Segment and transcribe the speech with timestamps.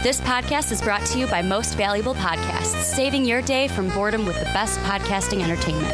[0.00, 4.26] This podcast is brought to you by Most Valuable Podcasts, saving your day from boredom
[4.26, 5.92] with the best podcasting entertainment.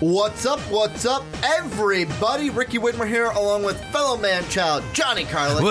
[0.00, 0.60] What's up?
[0.70, 2.50] What's up, everybody?
[2.50, 5.62] Ricky Widmer here, along with fellow man child Johnny Karlic.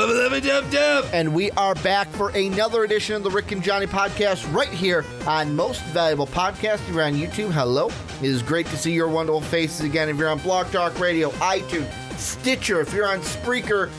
[1.13, 5.05] And we are back for another edition of the Rick and Johnny podcast right here
[5.27, 6.81] on Most Valuable Podcast.
[6.87, 7.91] If you're on YouTube, hello.
[8.21, 10.09] It is great to see your wonderful faces again.
[10.09, 13.91] If you're on Blog Talk Radio, iTunes, Stitcher, if you're on Spreaker,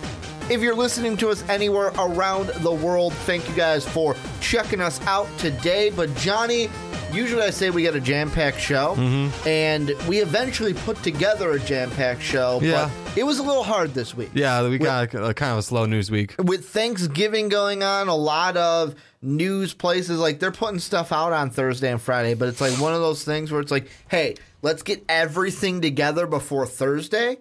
[0.50, 5.00] if you're listening to us anywhere around the world, thank you guys for checking us
[5.06, 5.90] out today.
[5.90, 6.68] But Johnny,
[7.12, 9.48] usually I say we get a jam-packed show, mm-hmm.
[9.48, 12.58] and we eventually put together a jam-packed show.
[12.60, 12.90] Yeah.
[12.90, 15.58] but it was a little hard this week Yeah, we got a, a kind of
[15.58, 16.34] a slow news week.
[16.38, 21.50] with Thanksgiving going on, a lot of news places like they're putting stuff out on
[21.50, 24.82] Thursday and Friday, but it's like one of those things where it's like, hey, let's
[24.82, 27.38] get everything together before Thursday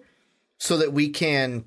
[0.58, 1.64] so that we can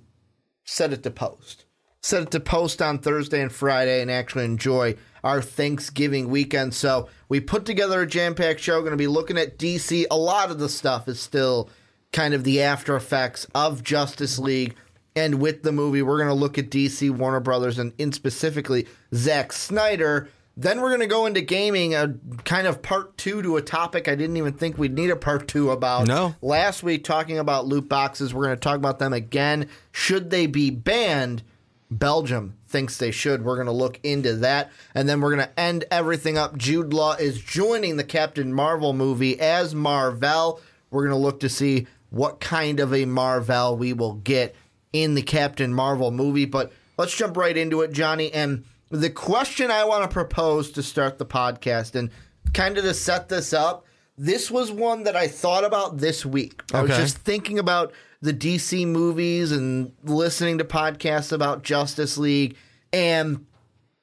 [0.65, 1.65] set it to post.
[2.01, 6.73] Set it to post on Thursday and Friday and actually enjoy our Thanksgiving weekend.
[6.73, 10.05] So we put together a jam packed show, going to be looking at DC.
[10.09, 11.69] A lot of the stuff is still
[12.11, 14.75] kind of the after effects of Justice League.
[15.15, 18.87] And with the movie, we're going to look at DC, Warner Brothers, and in specifically
[19.13, 20.29] Zack Snyder.
[20.57, 24.07] Then we're going to go into gaming, a kind of part two to a topic
[24.07, 26.07] I didn't even think we'd need a part two about.
[26.07, 26.35] No.
[26.41, 29.67] Last week, talking about loot boxes, we're going to talk about them again.
[29.91, 31.43] Should they be banned?
[31.89, 33.43] Belgium thinks they should.
[33.43, 34.71] We're going to look into that.
[34.95, 36.57] And then we're going to end everything up.
[36.57, 40.61] Jude Law is joining the Captain Marvel movie as Mar-Vell.
[40.89, 44.55] We're going to look to see what kind of a Mar-Vell we will get
[44.93, 46.45] in the Captain Marvel movie.
[46.45, 48.31] But let's jump right into it, Johnny.
[48.33, 52.09] And the question I want to propose to start the podcast and
[52.53, 53.85] kind of to set this up,
[54.17, 56.61] this was one that I thought about this week.
[56.73, 62.55] I was just thinking about the DC movies and listening to podcasts about Justice League,
[62.93, 63.45] and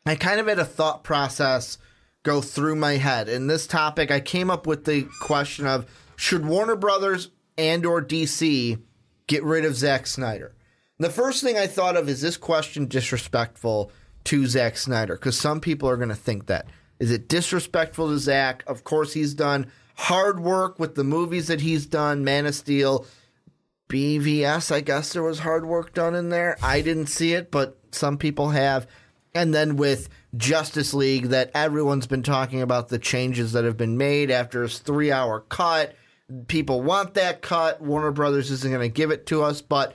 [0.07, 1.79] I kind of had a thought process
[2.25, 3.29] go through my head.
[3.29, 5.87] In this topic, I came up with the question of
[6.17, 8.81] should Warner Brothers and or DC
[9.29, 10.55] get rid of Zack Snyder?
[10.99, 13.93] The first thing I thought of is this question disrespectful
[14.25, 15.15] to Zack Snyder?
[15.15, 16.67] Because some people are going to think that.
[16.99, 18.65] Is it disrespectful to Zack?
[18.67, 23.07] Of course, he's done hard work with the movies that he's done, Man of Steel,
[23.89, 26.57] BVS, I guess there was hard work done in there.
[26.63, 28.87] I didn't see it, but some people have.
[29.35, 33.97] And then with Justice League, that everyone's been talking about the changes that have been
[33.97, 35.95] made after his three hour cut.
[36.49, 37.81] People want that cut.
[37.81, 39.63] Warner Brothers isn't going to give it to us.
[39.63, 39.95] But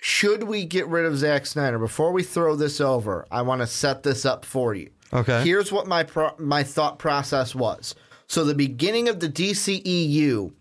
[0.00, 1.78] should we get rid of Zack Snyder?
[1.78, 4.90] Before we throw this over, I want to set this up for you.
[5.12, 5.42] Okay.
[5.42, 7.94] Here's what my pro- my thought process was.
[8.26, 10.52] So the beginning of the DCEU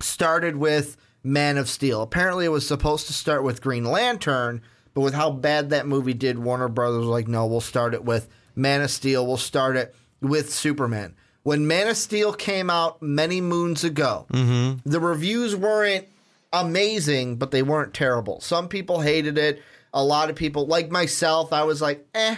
[0.00, 2.02] started with Man of Steel.
[2.02, 4.62] Apparently, it was supposed to start with Green Lantern,
[4.94, 8.04] but with how bad that movie did, Warner Brothers was like, no, we'll start it
[8.04, 9.26] with Man of Steel.
[9.26, 11.14] We'll start it with Superman.
[11.42, 14.88] When Man of Steel came out many moons ago, mm-hmm.
[14.88, 16.06] the reviews weren't
[16.52, 18.40] amazing, but they weren't terrible.
[18.40, 19.62] Some people hated it.
[19.92, 22.36] A lot of people, like myself, I was like, eh,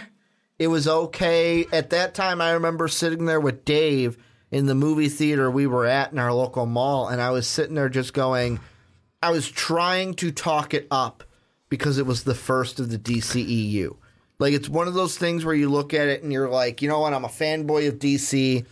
[0.59, 1.65] it was okay.
[1.71, 4.17] At that time, I remember sitting there with Dave
[4.51, 7.75] in the movie theater we were at in our local mall, and I was sitting
[7.75, 8.59] there just going,
[9.21, 11.23] I was trying to talk it up
[11.69, 13.95] because it was the first of the DCEU.
[14.39, 16.89] Like, it's one of those things where you look at it and you're like, you
[16.89, 17.13] know what?
[17.13, 18.65] I'm a fanboy of DC.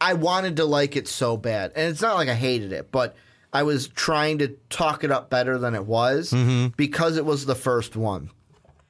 [0.00, 1.72] I wanted to like it so bad.
[1.76, 3.14] And it's not like I hated it, but
[3.52, 6.68] I was trying to talk it up better than it was mm-hmm.
[6.76, 8.30] because it was the first one.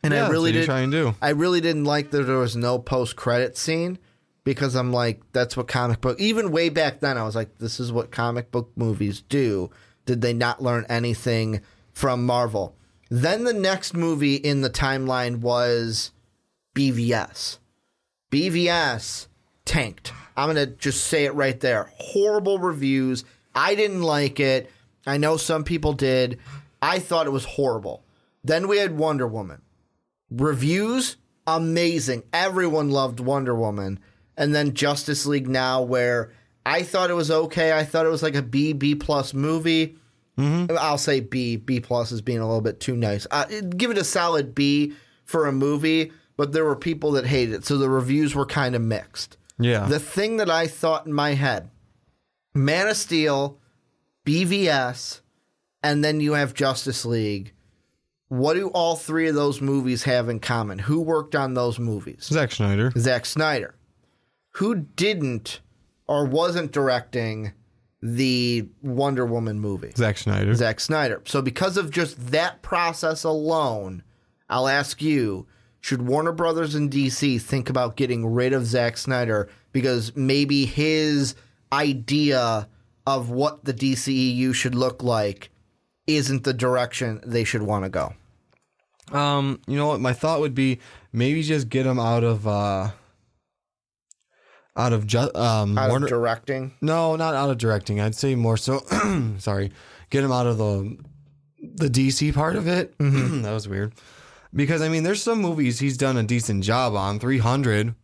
[0.02, 0.66] And Yeah, I really did.
[0.66, 1.14] try and do.
[1.20, 3.98] I really didn't like that there was no post credit scene
[4.44, 6.20] because I'm like, that's what comic book.
[6.20, 9.70] Even way back then, I was like, this is what comic book movies do.
[10.06, 11.60] Did they not learn anything
[11.92, 12.76] from Marvel?
[13.10, 16.12] Then the next movie in the timeline was
[16.74, 17.58] BVS.
[18.30, 19.26] BVS
[19.64, 20.12] tanked.
[20.36, 21.90] I'm going to just say it right there.
[21.96, 23.24] Horrible reviews.
[23.54, 24.70] I didn't like it.
[25.06, 26.38] I know some people did.
[26.80, 28.04] I thought it was horrible.
[28.44, 29.62] Then we had Wonder Woman.
[30.30, 31.16] Reviews
[31.46, 32.22] amazing.
[32.32, 33.98] Everyone loved Wonder Woman.
[34.36, 36.32] And then Justice League Now, where
[36.64, 37.72] I thought it was okay.
[37.72, 39.96] I thought it was like a B, B plus movie.
[40.38, 41.56] I'll say B.
[41.56, 43.26] B plus is being a little bit too nice.
[43.30, 43.44] Uh,
[43.76, 44.94] give it a solid B
[45.24, 47.64] for a movie, but there were people that hated it.
[47.64, 49.36] So the reviews were kind of mixed.
[49.58, 49.86] Yeah.
[49.86, 51.70] The thing that I thought in my head
[52.54, 53.58] Man of Steel,
[54.26, 55.20] BVS,
[55.82, 57.52] and then you have Justice League.
[58.28, 60.78] What do all three of those movies have in common?
[60.78, 62.24] Who worked on those movies?
[62.24, 62.90] Zack Snyder.
[62.96, 63.74] Zack Snyder.
[64.56, 65.60] Who didn't
[66.06, 67.52] or wasn't directing
[68.02, 69.92] the Wonder Woman movie.
[69.96, 70.54] Zack Snyder.
[70.54, 71.22] Zack Snyder.
[71.24, 74.02] So because of just that process alone,
[74.50, 75.46] I'll ask you,
[75.80, 81.34] should Warner Brothers and DC think about getting rid of Zack Snyder because maybe his
[81.72, 82.68] idea
[83.06, 85.50] of what the DCEU should look like
[86.06, 88.14] isn't the direction they should want to go?
[89.10, 90.00] Um, you know what?
[90.00, 90.78] My thought would be
[91.12, 92.90] maybe just get them out of uh
[94.76, 96.72] out of ju- um Out Warner- of directing.
[96.80, 98.00] No, not out of directing.
[98.00, 98.80] I'd say more so.
[99.38, 99.72] sorry,
[100.10, 100.96] get them out of the
[101.60, 102.94] the DC part of it.
[102.98, 103.92] that was weird.
[104.54, 107.18] Because I mean, there's some movies he's done a decent job on.
[107.18, 107.94] 300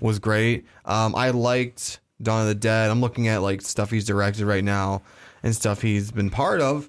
[0.00, 0.64] was great.
[0.84, 2.90] Um, I liked Dawn of the Dead.
[2.90, 5.02] I'm looking at like stuff he's directed right now
[5.42, 6.88] and stuff he's been part of.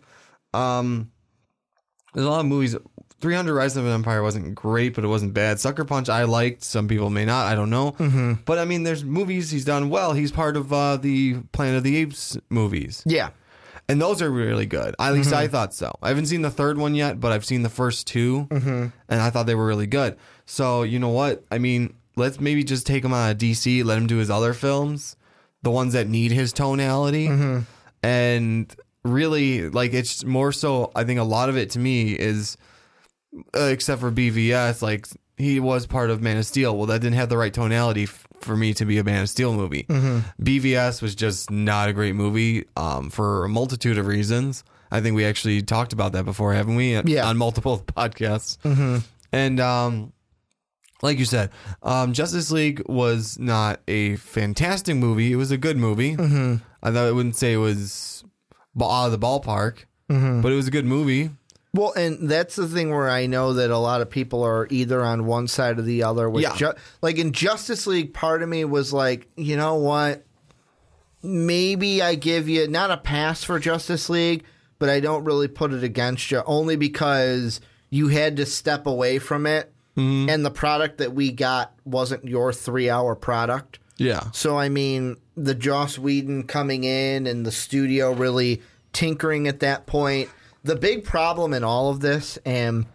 [0.53, 1.11] Um,
[2.13, 2.75] there's a lot of movies.
[3.21, 5.59] 300 Rise of an Empire wasn't great, but it wasn't bad.
[5.59, 6.63] Sucker Punch I liked.
[6.63, 7.45] Some people may not.
[7.45, 7.91] I don't know.
[8.45, 10.13] But I mean, there's movies he's done well.
[10.13, 13.29] He's part of uh, the Planet of the Apes movies, Yeah.
[13.87, 14.95] and those are really good.
[14.99, 15.95] At least I thought so.
[16.01, 18.91] I haven't seen the third one yet, but I've seen the first 2 and
[19.21, 20.17] I thought they were really good.
[20.47, 21.45] So you know what?
[21.51, 23.85] I mean, let's maybe just take him out of DC.
[23.85, 25.15] Let him do his other films,
[25.63, 27.27] the ones that need his tonality,
[28.03, 30.91] and really like it's more so.
[30.95, 32.57] I think a lot of it to me is
[33.55, 36.75] uh, except for BVS, like he was part of Man of Steel.
[36.77, 39.29] Well, that didn't have the right tonality f- for me to be a Man of
[39.29, 39.83] Steel movie.
[40.41, 44.63] BVS was just not a great movie um, for a multitude of reasons.
[44.91, 46.99] I think we actually talked about that before, haven't we?
[47.01, 47.25] Yeah.
[47.27, 48.57] On multiple podcasts.
[49.31, 50.11] And um,
[51.01, 51.49] like you said,
[51.83, 55.31] um, Justice League was not a fantastic movie.
[55.31, 56.13] It was a good movie.
[56.13, 58.23] I thought I wouldn't say it was
[58.81, 61.29] out of the ballpark, but it was a good movie.
[61.73, 65.01] Well, and that's the thing where I know that a lot of people are either
[65.05, 66.29] on one side or the other.
[66.29, 66.55] With Yeah.
[66.55, 70.25] Ju- like in Justice League, part of me was like, you know what?
[71.23, 74.43] Maybe I give you not a pass for Justice League,
[74.79, 79.19] but I don't really put it against you only because you had to step away
[79.19, 80.29] from it, Mm-hmm.
[80.29, 83.79] and the product that we got wasn't your three-hour product.
[83.97, 84.31] Yeah.
[84.31, 88.61] So I mean, the Joss Whedon coming in and the studio really
[88.93, 90.29] tinkering at that point.
[90.63, 92.85] The big problem in all of this, and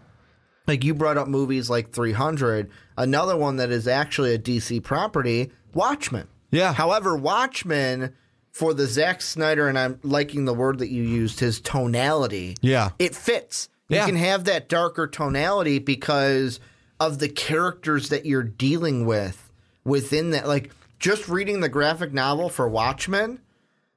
[0.66, 5.50] like you brought up movies like 300, another one that is actually a DC property,
[5.75, 6.28] Watchmen.
[6.50, 6.72] Yeah.
[6.72, 8.14] However, Watchmen
[8.52, 12.56] for the Zack Snyder, and I'm liking the word that you used, his tonality.
[12.62, 12.90] Yeah.
[12.99, 13.69] It fits.
[13.88, 14.00] Yeah.
[14.00, 16.58] You can have that darker tonality because
[17.00, 19.50] of the characters that you're dealing with
[19.84, 20.46] within that.
[20.48, 23.40] Like just reading the graphic novel for Watchmen,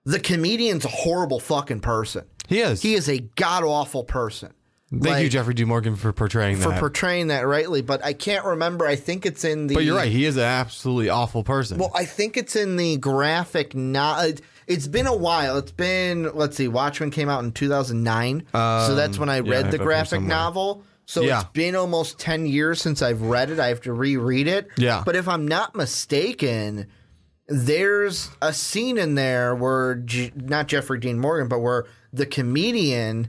[0.06, 2.26] the comedian's a horrible fucking person.
[2.48, 2.82] He is.
[2.82, 4.54] He is a god awful person.
[4.92, 5.66] Thank Like, you, Jeffrey D.
[5.66, 6.80] Morgan, for portraying for that.
[6.80, 8.88] portraying that rightly, but I can't remember.
[8.88, 9.76] I think it's in the.
[9.76, 10.12] but you're right.
[10.12, 11.78] He is an absolutely awful person.
[11.78, 13.76] Well, I think it's in the graphic.
[13.76, 14.26] Not.
[14.26, 15.58] It, it's been a while.
[15.60, 16.32] It's been.
[16.34, 16.68] Let's see.
[16.68, 20.84] Watchmen came out in 2009, so that's when I Um, yeah, read the graphic novel.
[21.10, 21.40] So Yeah.
[21.42, 23.60] it's been almost 10 years since I've read it.
[23.60, 24.68] I have to reread it.
[24.78, 25.02] Yeah.
[25.04, 26.86] But if I'm not mistaken,
[27.48, 33.28] there's a scene in there where J- not Jeffrey Dean Morgan, but where the comedian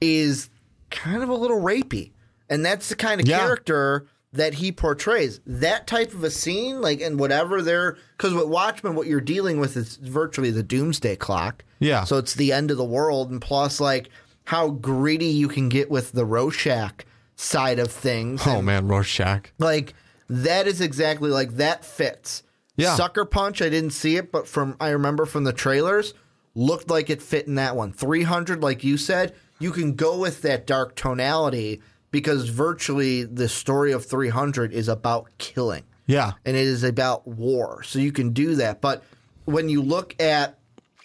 [0.00, 0.48] is
[0.90, 2.12] kind of a little rapey,
[2.48, 3.40] and that's the kind of Yeah.
[3.40, 5.40] character that he portrays.
[5.46, 9.60] That type of a scene, like and whatever they're because with Watchmen, what you're dealing
[9.60, 11.62] with is virtually the doomsday clock.
[11.78, 12.04] Yeah.
[12.04, 14.08] So it's the end of the world, and plus like
[14.44, 17.04] how greedy you can get with the Rorschach
[17.40, 18.42] side of things.
[18.46, 19.52] oh and, man, Rorschach.
[19.58, 19.94] like
[20.28, 22.42] that is exactly like that fits.
[22.76, 22.94] Yeah.
[22.96, 26.14] Sucker Punch, I didn't see it, but from I remember from the trailers,
[26.54, 27.92] looked like it fit in that one.
[27.92, 31.80] 300 like you said, you can go with that dark tonality
[32.10, 36.32] because virtually the story of 300 is about killing Yeah.
[36.44, 37.82] and it is about war.
[37.84, 38.80] So you can do that.
[38.80, 39.04] But
[39.44, 40.58] when you look at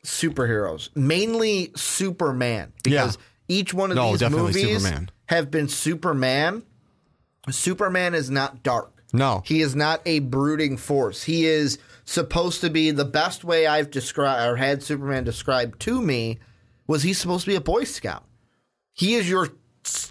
[0.04, 5.10] superheroes, mainly Superman, because each one of No, these definitely movies Superman.
[5.34, 6.64] Have been Superman.
[7.50, 9.04] Superman is not dark.
[9.12, 9.44] No.
[9.46, 11.24] He is not a brooding force.
[11.24, 16.02] He is supposed to be the best way I've described or had Superman described to
[16.02, 16.40] me
[16.88, 18.26] was he's supposed to be a Boy Scout.
[18.94, 19.50] He is your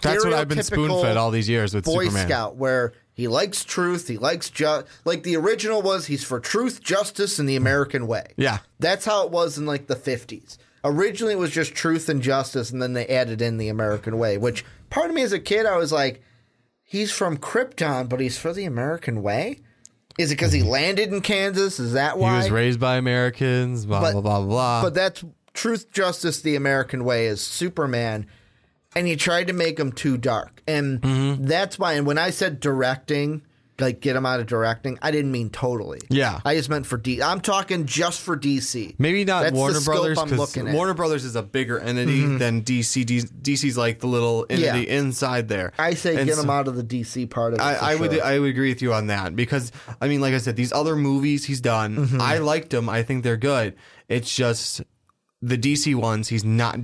[0.00, 2.26] That's what I've been spoon fed all these years with Boy Superman.
[2.28, 6.82] Scout, where he likes truth, he likes just like the original was he's for truth,
[6.82, 8.26] justice, and the American way.
[8.36, 8.58] Yeah.
[8.78, 10.58] That's how it was in like the fifties.
[10.84, 14.38] Originally it was just truth and justice, and then they added in the American way,
[14.38, 16.22] which part of me as a kid I was like,
[16.84, 19.60] he's from Krypton, but he's for the American way?
[20.18, 21.80] Is it because he landed in Kansas?
[21.80, 22.30] Is that Mm-hmm.
[22.30, 24.82] He was raised by Americans, blah, But- blah, blah, blah.
[24.82, 28.26] But that's truth, justice, the American way is Superman,
[28.94, 31.44] and you tried to make him too dark, and Mm-hmm.
[31.46, 31.94] that's why.
[31.94, 33.42] And when I said directing,
[33.82, 34.98] like get him out of directing.
[35.02, 36.00] I didn't mean totally.
[36.08, 36.40] Yeah.
[36.44, 37.22] I just meant for D.
[37.22, 38.94] I'm talking just for DC.
[38.98, 40.74] Maybe not That's Warner Brothers I'm looking at.
[40.74, 43.04] Warner Brothers is a bigger entity than DC.
[43.04, 44.98] D- DC's like the little entity Yeah.
[44.98, 45.72] inside there.
[45.78, 47.62] I say And get so- him out of the DC part of it.
[47.62, 48.18] I, I would.
[48.20, 50.96] I would agree with you on that because I mean, like I said, these other
[50.96, 52.20] movies he's done, Mm-hmm.
[52.20, 52.88] I liked them.
[52.88, 53.74] I think they're good.
[54.08, 54.82] It's just
[55.40, 56.78] the DC ones he's not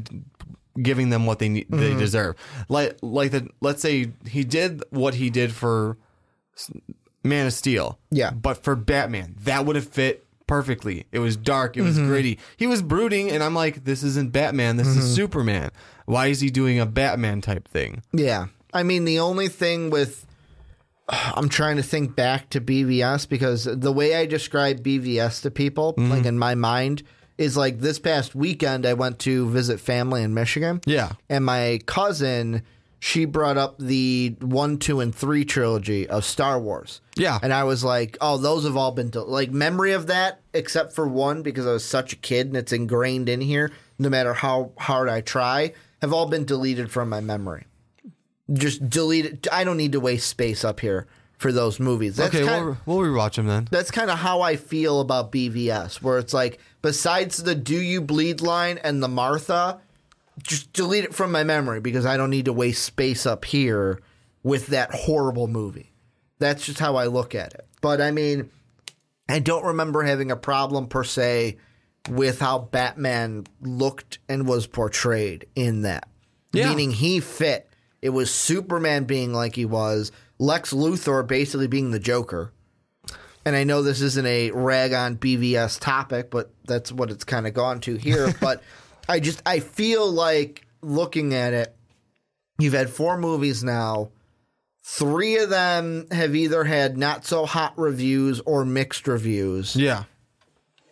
[0.81, 1.99] giving them what they need, they Mm-hmm.
[1.99, 2.37] deserve.
[2.69, 5.97] Like like the let's say he did what he did for
[7.25, 7.99] Man of Steel.
[8.11, 8.31] Yeah.
[8.31, 11.07] but for Batman, that would have fit perfectly.
[11.13, 11.77] It was dark.
[11.77, 12.07] It was Mm-hmm.
[12.09, 12.39] gritty.
[12.57, 14.77] He was brooding, and I'm like, this isn't Batman.
[14.77, 14.99] This Mm-hmm.
[15.01, 15.71] is Superman.
[16.07, 18.03] Why is he doing a Batman type thing?
[18.13, 18.47] Yeah.
[18.73, 20.25] I mean, the only thing with.
[21.11, 25.95] I'm trying to think back to BVS because the way I describe BVS to people,
[25.95, 26.11] Mm-hmm.
[26.11, 27.03] like in my mind,
[27.39, 30.81] is like this past weekend I went to visit family in Michigan.
[30.85, 31.13] Yeah.
[31.31, 32.63] And my cousin,
[33.01, 37.01] she brought up the one, two, and three trilogy of Star Wars.
[37.17, 37.39] Yeah.
[37.43, 40.93] And I was like, oh, those have all been, del- like, memory of that, except
[40.93, 44.35] for one, because I was such a kid and it's ingrained in here, no matter
[44.35, 47.67] how hard I try, have all been deleted from my memory.
[48.53, 49.47] Just delete it.
[49.53, 52.17] I don't need to waste space up here for those movies.
[52.17, 53.69] That's okay, kind, we'll, we'll rewatch him then.
[53.71, 58.01] that's kind of how I feel about BVS, where it's like, besides the "Do you
[58.01, 59.81] bleed" line and the Martha,
[60.43, 64.01] just delete it from my memory because I don't need to waste space up here
[64.43, 65.93] with that horrible movie.
[66.39, 67.67] That's just how I look at it.
[67.81, 68.51] But I mean,
[69.29, 71.57] I don't remember having a problem per se
[72.09, 76.09] with how Batman looked and was portrayed in that.
[76.53, 76.71] Yeah.
[76.71, 77.69] Meaning he fit.
[78.01, 82.53] It was Superman being like he was, Lex Luthor basically being the Joker.
[83.45, 87.47] And I know this isn't a rag on BVS topic, but that's what it's kind
[87.47, 88.35] of gone to here.
[88.41, 88.63] but
[89.09, 91.75] I just I feel like looking at it,
[92.59, 94.11] you've had four movies now.
[94.83, 99.77] Three of them have either had not so hot reviews or mixed reviews.
[99.77, 100.05] Yeah.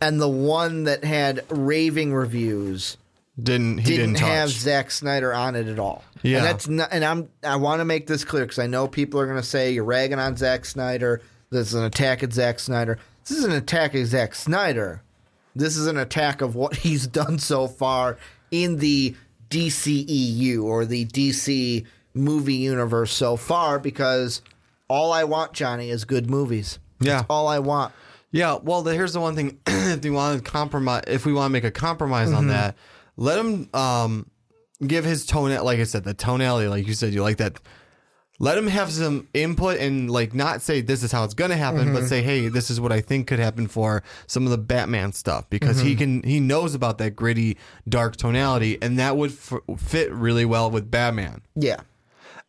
[0.00, 2.98] And the one that had raving reviews
[3.42, 4.50] Didn't he didn't, didn't, have.
[4.50, 6.04] Zack Snyder on it at all.
[6.22, 6.38] Yeah.
[6.38, 6.88] and that's not.
[6.92, 7.30] And I'm.
[7.42, 9.84] I want to make this clear because I know people are going to say you're
[9.84, 11.22] ragging on Zack Snyder.
[11.50, 12.98] This is an attack at Zack Snyder.
[13.26, 15.02] This is an attack at Zack Snyder.
[15.56, 18.18] This is an attack of what he's done so far
[18.50, 19.14] in the
[19.50, 21.84] DCEU or the DC
[22.14, 23.78] movie universe so far.
[23.78, 24.42] Because
[24.88, 26.78] all I want, Johnny, is good movies.
[27.00, 27.24] Yeah.
[27.28, 27.92] All I want.
[28.32, 31.46] Yeah, well, the, here's the one thing: if you want to compromise, if we want
[31.46, 32.36] to make a compromise Mm-hmm.
[32.36, 32.76] on that,
[33.16, 34.26] let him um,
[34.86, 35.50] give his tone.
[35.64, 37.58] Like I said, the tonality, like you said, you like that.
[38.38, 41.56] Let him have some input and like not say this is how it's going to
[41.56, 41.94] happen, Mm-hmm.
[41.94, 45.12] but say, hey, this is what I think could happen for some of the Batman
[45.12, 45.86] stuff because Mm-hmm.
[45.86, 47.56] he can he knows about that gritty,
[47.88, 51.40] dark tonality, and that would f- fit really well with Batman.
[51.54, 51.80] Yeah.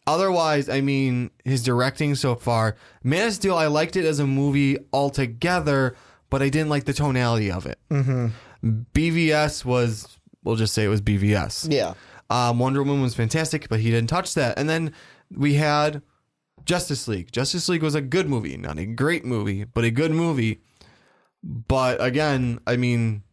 [0.05, 4.27] Otherwise, I mean, his directing so far, Man of Steel, I liked it as a
[4.27, 5.95] movie altogether,
[6.29, 7.77] but I didn't like the tonality of it.
[7.91, 8.27] Mm-hmm.
[8.93, 11.67] BVS was, we'll just say it was BVS.
[11.71, 11.93] Yeah.
[12.29, 14.57] Um, Wonder Woman was fantastic, but he didn't touch that.
[14.57, 14.93] And then
[15.31, 16.01] we had
[16.65, 17.31] Justice League.
[17.31, 20.61] Justice League was a good movie, not a great movie, but a good movie.
[21.43, 23.23] But again, I mean,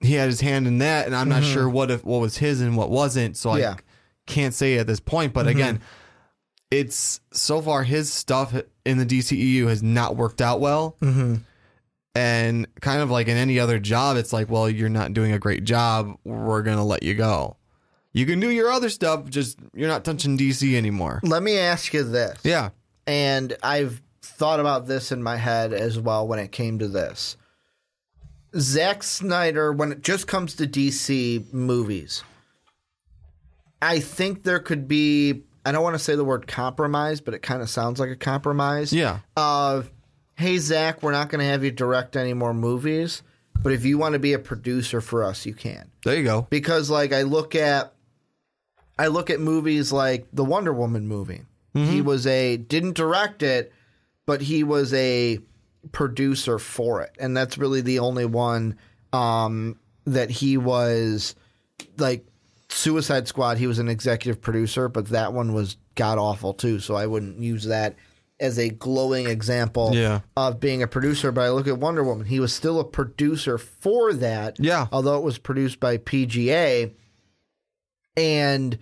[0.00, 1.52] he had his hand in that, and I'm not mm-hmm.
[1.52, 3.36] sure what if what was his and what wasn't.
[3.36, 3.72] So Yeah.
[3.72, 3.76] I
[4.26, 5.32] can't say at this point.
[5.32, 5.56] But mm-hmm.
[5.58, 5.80] again,
[6.70, 10.96] it's so far his stuff in the DCEU has not worked out well.
[11.00, 11.36] Mm-hmm.
[12.14, 15.38] And kind of like in any other job, it's like, well, you're not doing a
[15.38, 16.18] great job.
[16.24, 17.56] We're gonna let you go.
[18.12, 21.20] You can do your other stuff, just you're not touching DC anymore.
[21.22, 22.38] Let me ask you this.
[22.44, 22.70] Yeah.
[23.06, 27.36] and I've thought about this in my head as well when it came to this.
[28.58, 32.22] Zack Snyder, when it just comes to DC movies,
[33.80, 37.40] I think there could be, I don't want to say the word compromise, but it
[37.42, 38.92] kind of sounds like a compromise.
[38.92, 39.20] Yeah.
[39.36, 39.90] Of,
[40.36, 43.22] hey, Zack, we're not going to have you direct any more movies,
[43.62, 46.46] but if you want to be a producer for us, you can There you go.
[46.50, 47.94] because like I look at
[49.02, 51.42] I look at movies like the Wonder Woman movie.
[51.74, 53.72] He was a didn't direct it,
[54.26, 55.38] but he was a
[55.90, 58.76] producer for it, and that's really the only one
[59.12, 61.34] um, that he was
[61.98, 62.26] like
[62.68, 63.56] Suicide Squad.
[63.58, 66.78] He was an executive producer, but that one was god awful too.
[66.78, 67.96] So I wouldn't use that
[68.38, 70.20] as a glowing example Yeah.
[70.36, 71.32] of being a producer.
[71.32, 74.60] But I look at Wonder Woman; he was still a producer for that.
[74.60, 74.86] Yeah.
[74.92, 76.92] although it was produced by PGA,
[78.16, 78.78] and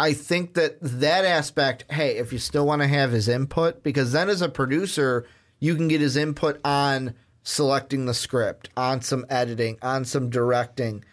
[0.00, 4.12] I think that that aspect, hey, if you still want to have his input, because
[4.12, 5.26] then as a producer,
[5.58, 11.04] you can get his input on selecting the script, on some editing, on some directing,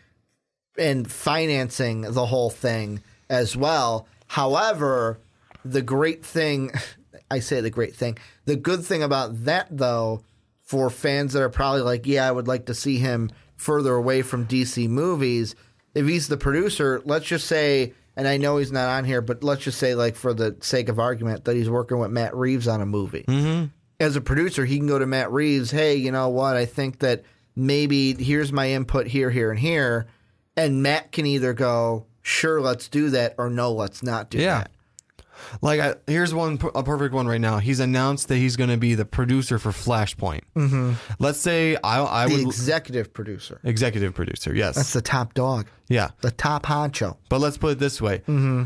[0.79, 4.07] and financing the whole thing as well.
[4.27, 5.19] However,
[5.65, 6.71] the great thing,
[7.29, 8.17] I say the great thing.
[8.45, 10.23] The good thing about that, though,
[10.63, 14.21] for fans that are probably like, yeah, I would like to see him further away
[14.21, 15.55] from DC movies.
[15.93, 19.43] If he's the producer, let's just say, and I know he's not on here, but
[19.43, 22.67] let's just say, like for the sake of argument, that he's working with Matt Reeves
[22.67, 23.23] on a movie.
[23.27, 23.65] Mm-hmm.
[23.99, 25.71] As a producer, he can go to Matt Reeves.
[25.71, 26.57] Hey, you know what?
[26.57, 27.23] I think that
[27.55, 30.07] maybe here's my input here, here, and here,
[30.57, 34.59] and Matt can either go, sure, let's do that, or no, let's not do Yeah.
[34.59, 34.71] that.
[35.61, 37.57] Like, I, here's one a perfect one right now.
[37.59, 40.41] He's announced that he's going to be the producer for Flashpoint.
[40.55, 40.93] Mm-hmm.
[41.19, 43.59] Let's say I, I The would executive producer.
[43.63, 44.53] executive producer.
[44.55, 46.09] Yes, That's the top dog, yeah.
[46.21, 47.17] the top honcho.
[47.29, 48.19] But let's put it this way.
[48.19, 48.63] Mm-hmm.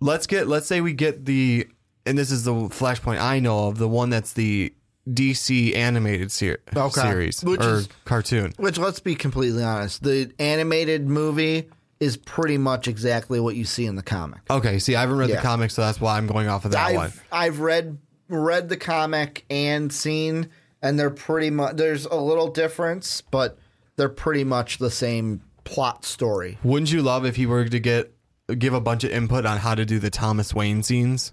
[0.00, 0.46] Let's get.
[0.46, 1.66] Let's say we get the,
[2.06, 4.72] and this is the Flashpoint I know of, the one that's the
[5.08, 7.00] DC animated ser- Okay.
[7.00, 8.52] series Which or is- cartoon.
[8.58, 11.68] Which, let's be completely honest, the animated movie
[12.00, 14.40] is pretty much exactly what you see in the comic.
[14.50, 15.36] Okay, see, I haven't read Yeah.
[15.36, 17.06] the comic, so that's why I'm going off of that one.
[17.06, 20.48] I've I've read read the comic and seen,
[20.82, 23.58] and they're pretty much there's a little difference, but
[23.96, 26.58] they're pretty much the same plot story.
[26.62, 28.14] Wouldn't you love if he were to get
[28.58, 31.32] give a bunch of input on how to do the Thomas Wayne scenes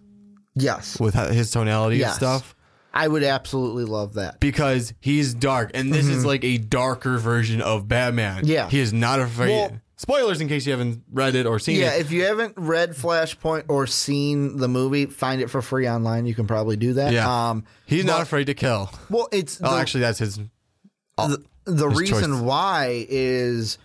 [0.56, 2.10] Yes, with his tonality Yes.
[2.12, 2.56] and stuff?
[2.94, 4.40] I would absolutely love that.
[4.40, 8.38] Because he's dark, and this is like a darker version of Batman.
[8.44, 8.48] Mm-hmm.
[8.52, 8.70] Yeah.
[8.70, 9.50] he is not afraid.
[9.50, 11.96] Well- Spoilers in case you haven't read it or seen Yeah, it.
[11.96, 16.26] Yeah, if you haven't read Flashpoint or seen the movie, find it for free online.
[16.26, 17.14] You can probably do that.
[17.14, 18.92] Yeah, Um, he's not afraid to kill.
[19.10, 20.38] well, it's Oh, the- actually, that's his.
[21.18, 22.42] the, the His reason choice.
[22.42, 23.78] why is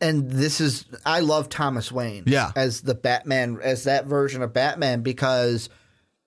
[0.00, 2.50] and this is I love Thomas Wayne Yeah.
[2.56, 5.68] as the Batman as that version of Batman because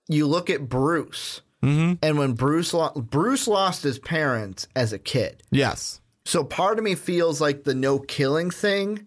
[0.08, 1.94] you look at Bruce Mm-hmm.
[2.02, 6.84] and when Bruce lo- Bruce lost his parents as a kid Yes, so part of
[6.84, 9.06] me feels like the no killing thing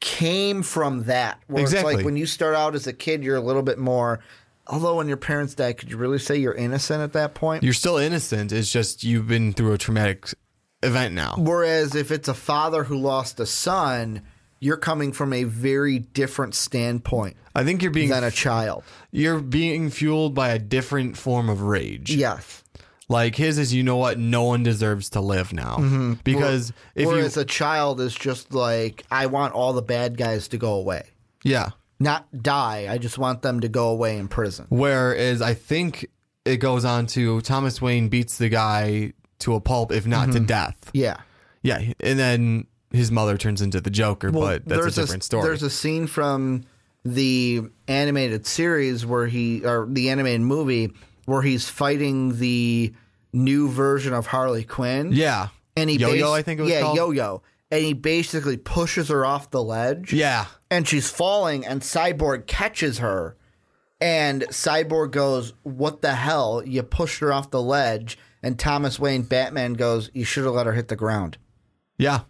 [0.00, 1.96] came from that where it's Exactly.
[1.96, 4.20] like when you start out as a kid you're a little bit more
[4.66, 7.72] although when your parents die could you really say you're innocent at that point you're
[7.74, 8.50] still innocent.
[8.52, 10.32] It's just you've been through a traumatic
[10.82, 11.34] event now.
[11.36, 14.22] Whereas if it's a father who lost a son,
[14.60, 18.84] you're coming from a very different standpoint I think you're being than a child.
[19.10, 22.14] you're being fueled by a different form of rage.
[22.14, 22.62] Yes.
[23.10, 24.20] Like his is, you know what?
[24.20, 26.12] No one deserves to live now mm-hmm.
[26.22, 30.46] because if Whereas you, a child is just like, I want all the bad guys
[30.48, 31.02] to go away.
[31.44, 31.70] yeah.
[32.02, 32.86] Not die.
[32.88, 34.66] I just want them to go away in prison.
[34.70, 36.06] Whereas I think
[36.46, 40.38] it goes on to Thomas Wayne beats the guy to a pulp, if not to
[40.38, 40.46] mm-hmm.
[40.46, 40.90] death.
[40.94, 41.18] Yeah.
[41.62, 45.42] Yeah, and then his mother turns into the Joker, but that's a different story.
[45.42, 46.64] There's a scene from
[47.04, 50.92] the animated series where he, or the animated movie,
[51.26, 52.92] where he's fighting the
[53.32, 55.10] new version of Harley Quinn.
[55.12, 56.96] yeah, and he Yo-Yo, bas- I think it was yeah, called.
[56.96, 60.12] yo-yo, and he basically pushes her off the ledge.
[60.12, 63.36] yeah, and she's falling, and Cyborg catches her,
[64.00, 66.62] and Cyborg goes, "What the hell?
[66.66, 70.66] You pushed her off the ledge." And Thomas Wayne Batman goes, "You should have let
[70.66, 71.36] her hit the ground."
[71.98, 72.20] yeah.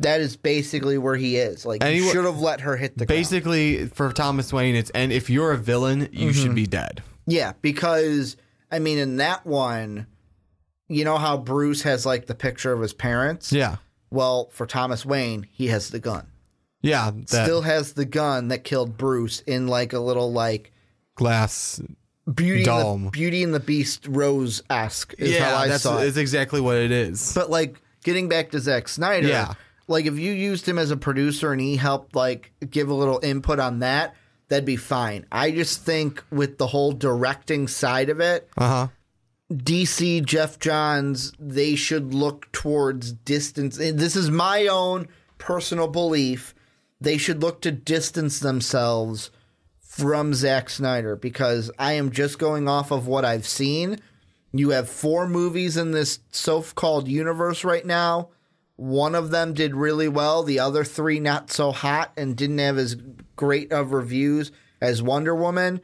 [0.00, 1.64] That is basically where he is.
[1.64, 3.18] Like And you should have let her hit the ground.
[3.20, 6.42] Basically, for Thomas Wayne, it's and if you're a villain, you Mm-hmm.
[6.42, 7.04] should be dead.
[7.26, 8.36] Yeah, because
[8.70, 10.06] I mean, in that one,
[10.88, 13.52] you know how Bruce has like the picture of his parents.
[13.52, 13.76] Yeah,
[14.10, 16.26] Well, for Thomas Wayne, he has the gun.
[16.82, 17.10] yeah.
[17.12, 20.72] That still has the gun that killed Bruce in like a little like
[21.14, 21.80] glass.
[22.32, 25.98] Beauty and the, Beauty and the Beast Rose esque is yeah, how I that's saw
[25.98, 26.06] it.
[26.06, 27.32] it's exactly what it is.
[27.34, 29.54] But like getting back to Zack Snyder, Yeah.
[29.88, 33.18] like if you used him as a producer and he helped like give a little
[33.24, 34.14] input on that,
[34.52, 35.24] that'd be fine.
[35.32, 38.88] I just think with the whole directing side of it, Uh huh.
[39.50, 43.78] DC, Geoff Johns, they should look towards distance.
[43.78, 46.54] This is my own personal belief.
[47.00, 49.30] They should look to distance themselves
[49.80, 53.98] from Zack Snyder because I am just going off of what I've seen.
[54.52, 58.28] You have four movies in this so called universe right now.
[58.82, 62.78] One of them did really well, the other three not so hot and didn't have
[62.78, 62.96] as
[63.36, 65.80] great of reviews as Wonder Woman.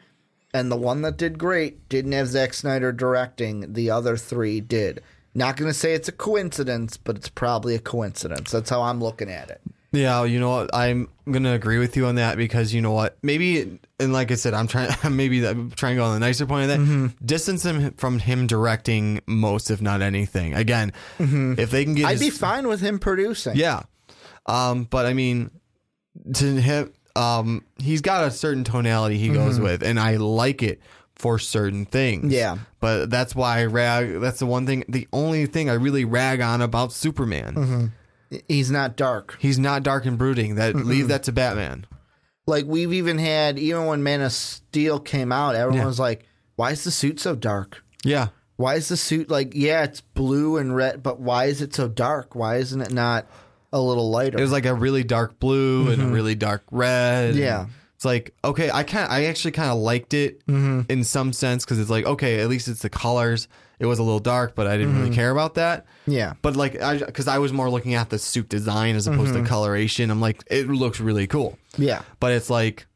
[0.53, 3.75] And the one that did great didn't have Zack Snyder directing.
[3.75, 5.01] The other three did.
[5.33, 8.51] Not going to say it's a coincidence, but it's probably a coincidence.
[8.51, 9.61] That's how I'm looking at it.
[9.91, 10.75] Yeah, you know what?
[10.75, 13.17] I'm gonna agree with you on that because you know what?
[13.23, 14.91] Maybe, and like I said, I'm trying.
[15.17, 16.81] Maybe I'm trying to go on the nicer point of that.
[16.81, 17.25] Mm-hmm.
[17.25, 20.53] Distance him from him directing most, if not anything.
[20.55, 22.07] Again, if they can get, Mm-hmm.
[22.07, 23.57] I'd his- be fine with him producing.
[23.57, 23.85] Yeah,
[24.47, 25.51] um, but I mean,
[26.35, 30.81] to him, um, he's got a certain tonality he goes with, and I like it
[31.17, 32.25] for certain things.
[32.27, 32.33] Mm-hmm.
[32.33, 32.59] Yeah.
[32.79, 34.21] but that's why I rag.
[34.21, 34.85] That's the one thing.
[34.89, 37.93] The only thing I really rag on about Superman.
[38.31, 38.45] Mm-hmm.
[38.49, 39.37] He's not dark.
[39.41, 40.57] He's not dark and brooding.
[40.57, 41.87] That leave that to Batman.
[42.47, 45.87] Like we've even had even when Man of Steel came out, everyone Yeah.
[45.87, 47.85] was like, why is the suit so dark?
[48.05, 48.29] Yeah.
[48.57, 51.89] Why is the suit like yeah, it's blue and red, but why is it so
[51.89, 52.35] dark?
[52.35, 53.27] Why isn't it not
[53.73, 54.39] a little lighter?
[54.39, 57.35] It was like a really dark blue and a really dark red.
[57.35, 57.43] Mm-hmm.
[57.43, 57.67] Yeah.
[57.97, 60.91] It's like okay, I kind I actually kind of liked it Mm-hmm.
[60.91, 63.47] in some sense because it's like okay, at least it's the colors.
[63.79, 65.87] It was a little dark, but I didn't really care about that.
[65.87, 66.11] Mm-hmm.
[66.13, 66.33] yeah.
[66.43, 69.45] But like, I because I was more looking at the suit design as opposed Mm-hmm.
[69.45, 70.11] to coloration.
[70.11, 71.59] I'm like, it looks really cool.
[71.77, 72.03] Yeah.
[72.21, 72.87] But it's like,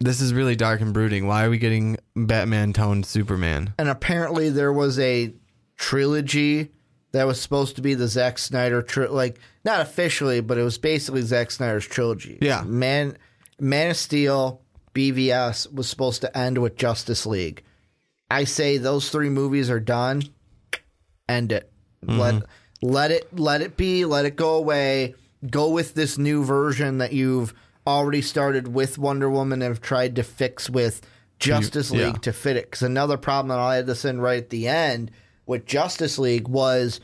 [0.00, 1.26] this is really dark and brooding.
[1.26, 3.74] Why are we getting Batman toned Superman?
[3.78, 5.32] And apparently there was a
[5.76, 6.70] trilogy
[7.12, 10.78] that was supposed to be the Zack Snyder tri- like not officially, but it was
[10.78, 12.38] basically Zack Snyder's trilogy.
[12.40, 12.62] Yeah.
[12.62, 13.16] Man
[13.60, 14.62] Man of Steel,
[14.94, 17.62] BVS was supposed to end with Justice League.
[18.32, 20.22] I say those three movies are done.
[21.28, 21.70] End it.
[22.04, 22.18] Mm-hmm.
[22.18, 22.42] Let
[22.80, 25.14] let it let it be, let it go away.
[25.48, 27.52] Go with this new version that you've
[27.86, 31.02] already started with Wonder Woman and have tried to fix with
[31.38, 32.06] Justice yeah.
[32.06, 32.66] League to fit it.
[32.66, 35.10] Because another problem that I had this in right at the end
[35.44, 37.00] with Justice League was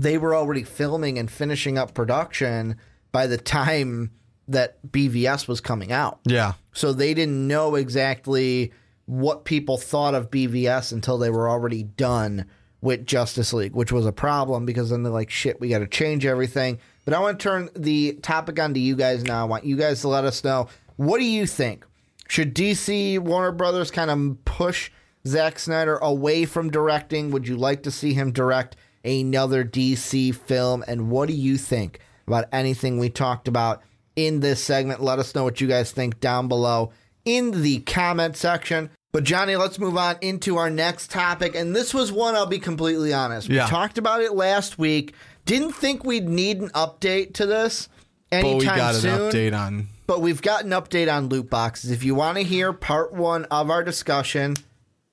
[0.00, 2.76] they were already filming and finishing up production
[3.10, 4.12] by the time
[4.48, 6.20] that BVS was coming out.
[6.24, 6.54] Yeah.
[6.72, 8.72] So they didn't know exactly
[9.06, 12.46] what people thought of BVS until they were already done
[12.80, 15.86] with Justice League, which was a problem because then they're like, shit, we got to
[15.86, 16.78] change everything.
[17.04, 19.40] But I want to turn the topic on to you guys now.
[19.40, 21.86] I want you guys to let us know what do you think?
[22.28, 24.90] Should DC Warner Brothers kind of push
[25.26, 27.30] Zack Snyder away from directing?
[27.30, 30.84] Would you like to see him direct another DC film?
[30.86, 33.82] And what do you think about anything we talked about
[34.16, 35.02] in this segment?
[35.02, 36.92] Let us know what you guys think down below
[37.24, 38.90] in the comment section.
[39.12, 41.54] But Johnny, let's move on into our next topic.
[41.54, 43.48] And this was one I'll be completely honest.
[43.48, 43.66] We Yeah.
[43.66, 45.14] talked about it last week.
[45.44, 47.88] Didn't think we'd need an update to this
[48.30, 49.88] But anytime we got soon an update on.
[50.06, 51.90] but we've got an update on loot boxes.
[51.90, 54.56] If you want to hear part one of our discussion,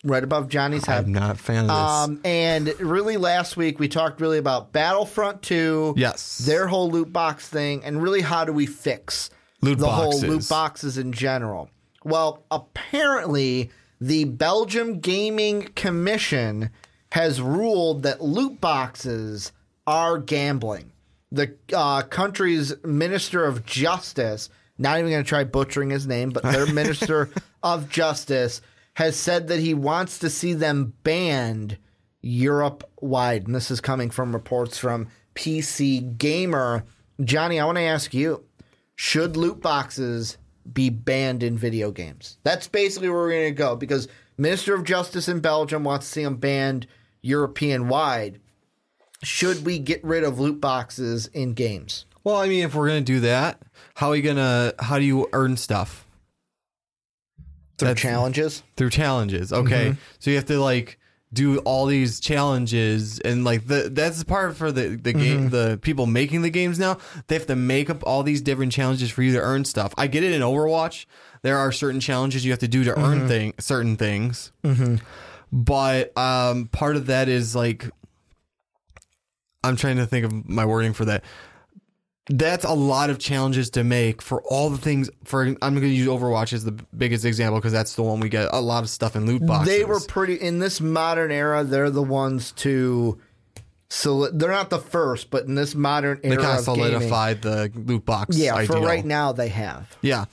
[0.06, 1.04] right above Johnny's head.
[1.06, 1.76] I'm not a fan of this.
[2.16, 6.38] Um, and really, last week we talked really about Battlefront 2, Yes.
[6.38, 9.30] their whole loot box thing, and really how do we fix
[9.62, 11.70] Loot the whole loot boxes in general.
[12.10, 13.70] Well, apparently,
[14.02, 16.72] the Belgium Gaming Commission
[17.12, 19.52] has ruled that loot boxes
[19.86, 20.92] are gambling.
[21.32, 26.44] The uh, country's Minister of Justice, not even going to try butchering his name, but
[26.44, 27.30] their Minister
[27.62, 28.62] of Justice
[28.96, 31.78] has said that he wants to see them banned
[32.22, 33.46] Europe wide.
[33.46, 36.86] And this is coming from reports from PC Gamer.
[37.24, 38.44] Johnny, I want to ask you
[38.96, 40.38] should loot boxes
[40.74, 42.38] be banned in video games?
[42.44, 46.12] That's basically where we're going to go because Minister of Justice in Belgium wants to
[46.12, 46.88] see them banned
[47.22, 48.40] European wide.
[49.24, 52.06] Should we get rid of loot boxes in games?
[52.24, 53.62] well, I mean, if we're gonna do that,
[53.96, 54.74] how are you gonna?
[54.80, 56.06] How do you earn stuff
[57.78, 58.64] Through That's- challenges?
[58.78, 59.52] through challenges?
[59.52, 60.00] Okay, mm-hmm.
[60.20, 60.99] so you have to like
[61.32, 65.50] do all these challenges and like the that's the part for the the game mm-hmm.
[65.50, 66.98] the people making the games now.
[67.28, 69.94] They have to make up all these different challenges for you to earn stuff.
[69.98, 71.06] I get it in overwatch.
[71.42, 73.28] There are certain challenges you have to do to earn mm-hmm.
[73.28, 74.52] thing certain things.
[74.64, 74.96] Mm-hmm.
[75.52, 77.90] But um part of that is like
[79.64, 81.24] i'm trying to think of my wording for that
[82.30, 85.88] that's a lot of challenges to make for all the things for i'm going to
[85.88, 88.90] use overwatch as the biggest example because that's the one we get a lot of
[88.90, 91.64] stuff in loot boxes They were pretty in this modern era.
[91.64, 93.20] They're the ones to.
[93.92, 96.92] So they're not the first, but in this modern they era, kind of of gaming-
[96.92, 98.76] solidified the loot box yeah, ideal.
[98.76, 99.98] for right now they have.
[100.02, 100.26] Yeah.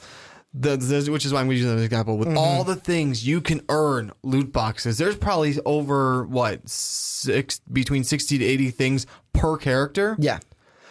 [0.52, 2.38] The, the, which is why I'm using an example with mm-hmm.
[2.38, 4.96] all the things you can earn loot boxes.
[4.96, 10.16] There's probably over what six between sixty to eighty things per character.
[10.18, 10.38] Yeah,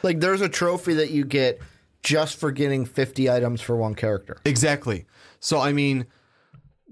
[0.06, 1.60] like there's a trophy that you get
[2.04, 4.38] just for getting 50 items for one character.
[4.46, 5.06] Exactly.
[5.42, 6.06] So I mean,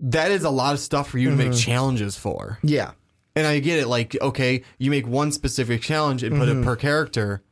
[0.02, 1.58] that is a lot of stuff for you to make mm-hmm.
[1.58, 2.60] challenges for.
[2.64, 2.92] Yeah,
[3.36, 3.88] And I get it.
[3.88, 6.64] Like, okay, you make one specific challenge and put it mm-hmm.
[6.66, 7.44] per character.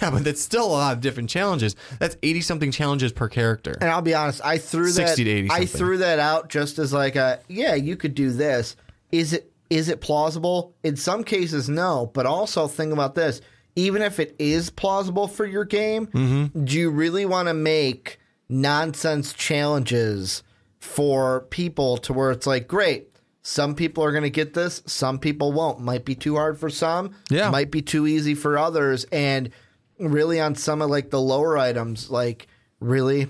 [0.00, 1.76] Yeah, but that's still a lot of different challenges.
[1.98, 3.76] That's eighty something challenges per character.
[3.82, 5.78] and I'll be honest, I threw that 60 to 80 I something.
[5.78, 8.76] threw that out just as like a yeah, you could do this.
[9.12, 10.74] Is it is it plausible?
[10.84, 12.10] In some cases, no.
[12.14, 13.42] But also think about this:
[13.76, 16.64] even if it is plausible for your game, Mm-hmm.
[16.64, 20.42] do you really want to make nonsense challenges
[20.78, 23.08] for people to where it's like, great,
[23.42, 25.80] some people are going to get this, some people won't.
[25.80, 27.50] Might be too hard for some, Yeah.
[27.50, 29.50] might be too easy for others, and
[29.98, 32.46] really on some of like the lower items, like
[32.80, 33.28] really,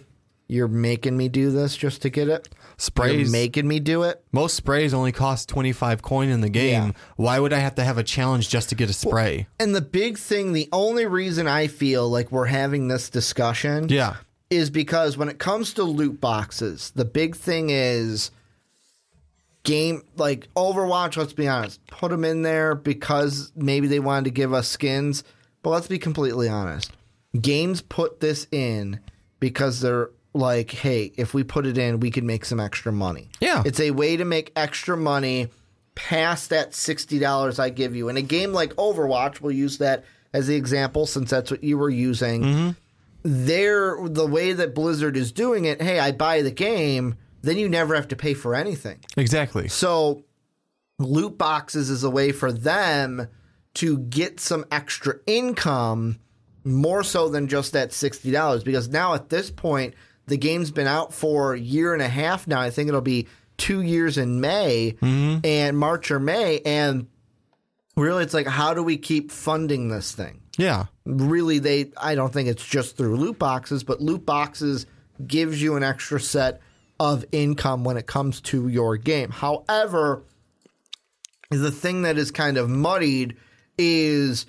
[0.49, 2.49] you're making me do this just to get it.
[2.75, 3.33] You're Sprays.
[3.33, 4.25] making me do it.
[4.33, 6.87] Most sprays only cost 25 coin in the game.
[6.87, 6.93] Yeah.
[7.17, 9.47] Why would I have to have a challenge just to get a spray?
[9.61, 14.17] And the big thing, the only reason I feel like we're having this discussion yeah.
[14.51, 18.33] is because when it comes to loot boxes, the big thing is
[19.63, 24.31] game like Overwatch, let's be honest, put them in there because maybe they wanted to
[24.31, 25.23] give us skins.
[25.63, 26.93] But let's be completely honest.
[27.41, 29.01] Games put this in
[29.41, 33.31] because they're like, hey, if we put it in, we could make some extra money.
[33.41, 33.63] Yeah.
[33.65, 35.49] It's a way to make extra money
[35.95, 38.09] past that $60 I give you.
[38.09, 41.79] In a game like Overwatch, we'll use that as the example since that's what you
[41.79, 42.43] were using.
[42.43, 42.71] Mm-hmm.
[43.23, 47.69] They're the way that Blizzard is doing it, hey, I buy the game, then you
[47.69, 48.99] never have to pay for anything.
[49.17, 49.69] Exactly.
[49.69, 50.25] So
[50.99, 53.29] loot boxes is a way for them
[53.75, 56.19] to get some extra income
[56.65, 59.95] more so than just that $60 because now at this point
[60.27, 62.61] the game's been out for a year and a half now.
[62.61, 65.45] I think it'll be 2 years in May mm-hmm.
[65.45, 67.07] and March or May and
[67.97, 70.41] really it's like how do we keep funding this thing?
[70.57, 70.87] Yeah.
[71.05, 74.87] really they I don't think it's just through loot boxes, but loot boxes
[75.27, 76.61] gives you an extra set
[76.99, 79.31] of income when it comes to your game.
[79.31, 80.25] However,
[81.51, 83.37] the thing that is kind of muddied
[83.79, 84.47] is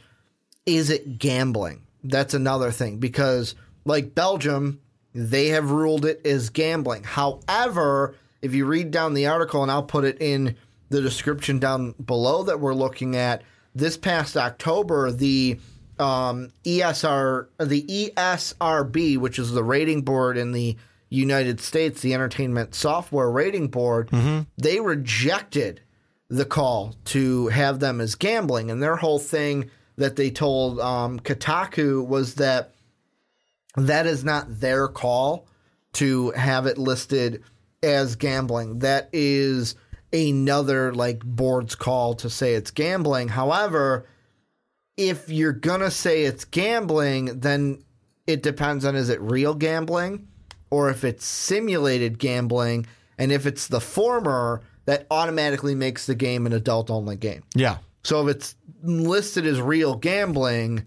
[0.65, 1.83] is it gambling?
[2.03, 4.79] That's another thing because like Belgium,
[5.15, 7.04] they have ruled it as gambling.
[7.04, 10.58] However, if you read down the article and I'll put it in
[10.89, 13.41] the description down below that we're looking at,
[13.73, 15.58] this past October, the
[15.97, 20.75] um, ESR, the ESRB, which is the rating board in the
[21.10, 24.10] United States, the Entertainment Software Rating Board,
[24.58, 25.82] they rejected
[26.30, 31.19] the call to have them as gambling, and their whole thing that they told um,
[31.21, 32.71] Kotaku was that
[33.75, 35.47] that is not their call
[35.93, 37.43] to have it listed
[37.83, 38.79] as gambling.
[38.79, 39.75] That is
[40.13, 43.27] another like board's call to say it's gambling.
[43.27, 44.07] However,
[44.97, 47.83] if you're gonna say it's gambling, then
[48.27, 50.27] it depends on is it real gambling
[50.69, 52.85] or if it's simulated gambling.
[53.17, 57.43] And if it's the former, that automatically makes the game an adult only game.
[57.55, 57.77] Yeah.
[58.03, 60.85] So if it's listed as real gambling,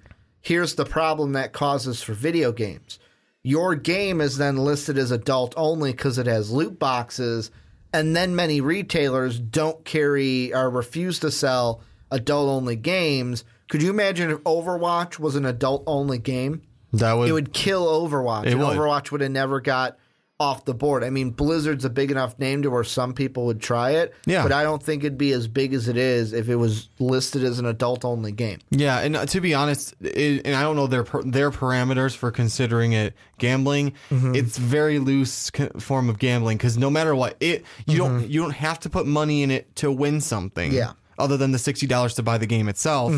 [0.49, 2.99] here's the problem that causes for video games.
[3.43, 7.51] Your game is then listed as adult only because it has loot boxes,
[7.93, 13.45] and then many retailers don't carry or refuse to sell adult only games.
[13.69, 16.63] Could you imagine if Overwatch was an adult only game?
[16.95, 18.47] That would, It would kill Overwatch.
[18.47, 18.79] It and would.
[18.79, 19.99] Overwatch would have never got
[20.41, 21.03] off the board.
[21.03, 24.15] I mean, Blizzard's a big enough name to where some people would try it.
[24.25, 24.45] Yeah.
[24.45, 27.43] But I don't think it'd be as big as it is if it was listed
[27.43, 28.61] as an adult only game.
[28.71, 32.31] Yeah, and uh, to be honest, it, and I don't know their their parameters for
[32.31, 33.95] considering it gambling.
[34.11, 34.37] Mm-hmm.
[34.37, 38.55] It's very loose form of gambling because no matter what, it you don't you don't
[38.55, 40.71] have to put money in it to win something.
[40.71, 40.79] Mm-hmm.
[40.79, 40.87] Yeah.
[40.87, 41.21] Mm-hmm.
[41.21, 43.13] Other than the sixty dollars to buy the game itself,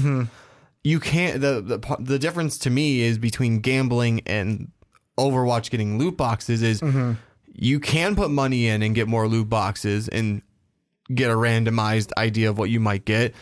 [0.83, 1.43] you can't.
[1.43, 4.71] The, the the difference to me is between gambling and
[5.21, 7.13] Overwatch getting loot boxes is Mm-hmm.
[7.53, 10.43] you can put money in and get more loot boxes and
[11.15, 13.35] get a randomized idea of what you might get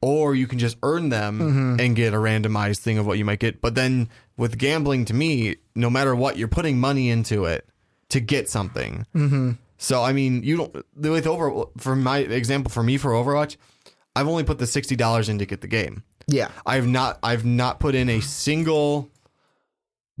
[0.00, 1.80] or you can just earn them Mm-hmm.
[1.80, 3.60] and get a randomized thing of what you might get.
[3.60, 7.68] But then with gambling, to me, no matter what, you're putting money into it
[8.08, 9.06] to get something.
[9.14, 9.52] Mm-hmm.
[9.78, 13.56] So I mean, you don't with over for my example for me for Overwatch,
[14.16, 16.02] I've only put the sixty dollars in to get the game.
[16.28, 16.48] Yeah.
[16.66, 19.10] I've not I've not put in a single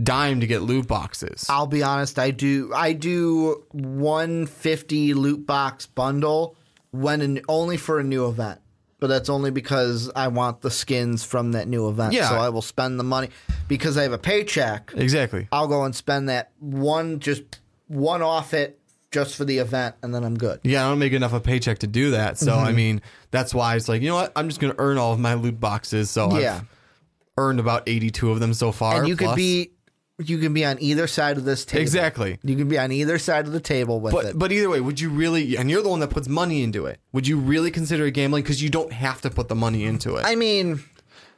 [0.00, 1.46] dime to get loot boxes.
[1.48, 6.56] I'll be honest, I do I do 150 loot box bundle
[6.90, 8.60] when an, only for a new event.
[9.00, 12.12] But that's only because I want the skins from that new event.
[12.12, 12.28] Yeah.
[12.28, 13.30] So I will spend the money
[13.66, 14.92] because I have a paycheck.
[14.94, 15.48] Exactly.
[15.50, 17.42] I'll go and spend that one just
[17.88, 18.78] one off it
[19.10, 20.60] just for the event and then I'm good.
[20.62, 22.38] Yeah, I don't make enough of a paycheck to do that.
[22.38, 22.64] So Mm-hmm.
[22.64, 23.02] I mean,
[23.32, 24.32] that's why it's like, you know what?
[24.36, 26.08] I'm just gonna earn all of my loot boxes.
[26.08, 26.58] So Yeah.
[26.58, 26.64] I've
[27.36, 29.00] earned about 82 of them so far.
[29.00, 29.72] And you could be
[30.28, 31.82] you can be on either side of this table.
[31.82, 32.38] Exactly.
[32.42, 34.38] You can be on either side of the table with But it.
[34.38, 35.56] but either way, would you really?
[35.56, 37.00] And you're the one that puts money into it.
[37.12, 38.42] Would you really consider gambling?
[38.42, 40.24] Because you don't have to put the money into it.
[40.24, 40.82] I mean,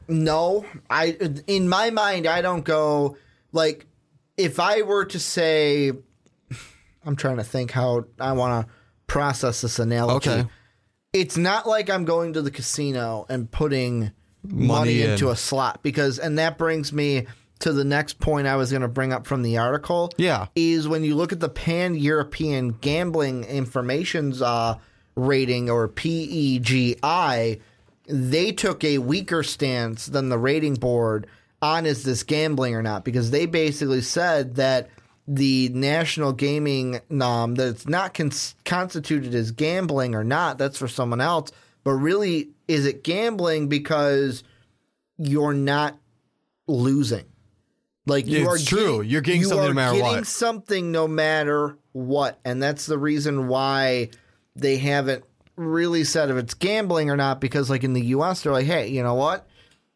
[0.09, 0.64] no.
[0.90, 1.16] I
[1.47, 3.16] in my mind, I don't go
[3.53, 3.87] like
[4.37, 5.92] if I were to say,
[7.05, 8.73] I'm trying to think how I want to
[9.07, 10.31] process this analogy.
[10.31, 10.49] Okay.
[11.12, 14.11] It's not like I'm going to the casino and putting
[14.42, 15.11] money, Money in.
[15.11, 17.27] into a slot because, and that brings me
[17.64, 20.12] to the next point I was going to bring up from the article.
[20.18, 20.48] Yeah.
[20.55, 24.77] is when you look at the Pan European Gambling Information's uh,
[25.14, 27.61] rating or PEGI,
[28.07, 31.27] they took a weaker stance than the rating board
[31.62, 34.90] on is this gambling or not because they basically said that
[35.27, 40.88] the national gaming um, that it's not cons- constituted as gambling or not that's for
[40.88, 41.50] someone else
[41.83, 44.44] but really is it gambling because
[45.16, 45.96] you're not
[46.66, 47.24] losing
[48.07, 48.97] like you It's are true.
[48.99, 50.27] getting- You're getting you something are no matter getting what.
[50.27, 54.11] something no matter what and that's the reason why
[54.57, 55.25] they haven't
[55.57, 58.88] really said if it's gambling or not because, like in the US, they're like, hey,
[58.88, 59.47] you know what?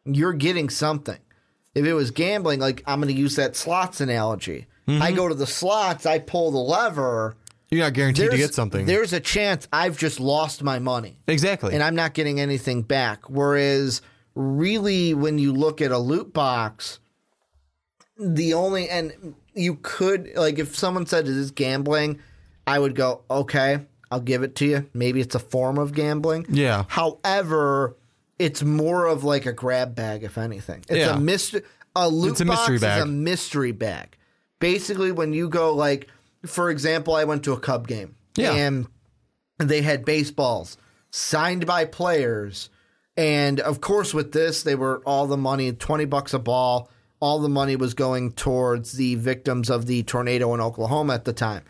[0.05, 1.17] You're getting something.
[1.75, 4.67] If it was gambling, like I'm going to use that slots analogy.
[4.87, 5.01] Mm-hmm.
[5.01, 7.35] I go to the slots, I pull the lever.
[7.69, 8.85] You're not guaranteed to get something.
[8.87, 11.73] there's a chance I've just lost my money exactly.
[11.75, 13.29] and I'm not getting anything back.
[13.29, 14.01] Whereas,
[14.33, 16.99] really, when you look at a loot box,
[18.19, 22.19] the only and you could like if someone said is this gambling,
[22.67, 23.79] I would go okay,
[24.11, 24.89] I'll give it to you.
[24.93, 26.45] Maybe it's a form of gambling.
[26.49, 26.83] Yeah.
[26.87, 27.95] However,
[28.37, 30.79] it's more of like a grab bag, if anything.
[30.89, 31.15] It's Yeah.
[31.15, 31.61] a mystery.
[31.95, 33.01] A loot It's a box mystery is bag.
[33.01, 34.17] a mystery bag.
[34.59, 36.07] Basically, when you go like,
[36.45, 38.15] for example, I went to a Cub game.
[38.35, 38.53] Yeah.
[38.53, 38.87] And
[39.57, 40.77] they had baseballs
[41.11, 42.69] signed by players.
[43.17, 46.89] And of course, with this, they were all the money, 20 bucks a ball.
[47.19, 51.33] All the money was going towards the victims of the tornado in Oklahoma at the
[51.33, 51.63] time.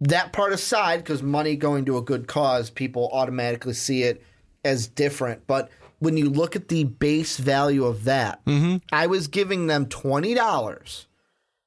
[0.00, 4.22] That part aside, because money going to a good cause, people automatically see it
[4.64, 5.46] as different.
[5.46, 8.78] But when you look at the base value of that, mm-hmm.
[8.92, 11.06] I was giving them $20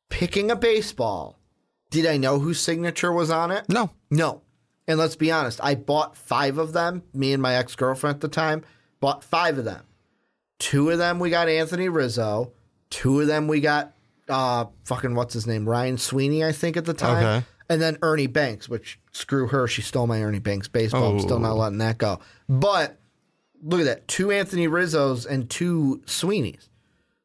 [0.09, 1.39] picking a baseball.
[1.89, 3.65] Did I know whose signature was on it?
[3.69, 3.91] no.
[4.11, 4.41] No.
[4.87, 7.03] And let's be honest, I bought five of them.
[7.13, 8.63] Me and my ex girlfriend at the time
[8.99, 9.83] bought five of them.
[10.59, 12.51] Two of them we got Anthony Rizzo.
[12.89, 13.93] Two of them we got
[14.27, 15.67] uh fucking what's his name?
[15.67, 17.25] Ryan Sweeney, I think at the time.
[17.25, 17.45] Okay.
[17.71, 21.11] And then Ernie Banks, which screw her, she stole my Ernie Banks baseball.
[21.13, 21.57] I'm still not Oh.
[21.57, 22.19] letting that go.
[22.47, 22.97] But
[23.63, 24.07] look at that.
[24.07, 26.67] Two Anthony Rizzos and two Sweeneys.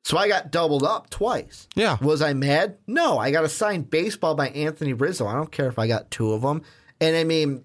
[0.02, 1.66] So I got doubled up twice.
[1.74, 1.96] Yeah.
[2.02, 2.76] Was I mad?
[2.86, 5.26] No, I got a signed baseball by Anthony Rizzo.
[5.26, 6.60] I don't care if I got two of them.
[7.00, 7.64] And I mean,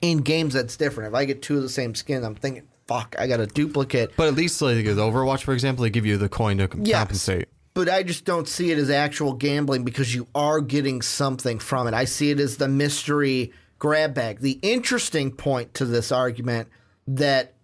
[0.00, 1.12] in games that's different.
[1.12, 4.12] If I get two of the same skin, I'm thinking, fuck, I got a duplicate.
[4.16, 6.96] But at least like with Overwatch, for example, they give you the coin to Yes.
[6.98, 7.48] compensate.
[7.72, 11.86] But I just don't see it as actual gambling because you are getting something from
[11.86, 11.94] it.
[11.94, 14.40] I see it as the mystery grab bag.
[14.40, 16.68] The interesting point to this argument
[17.06, 17.54] that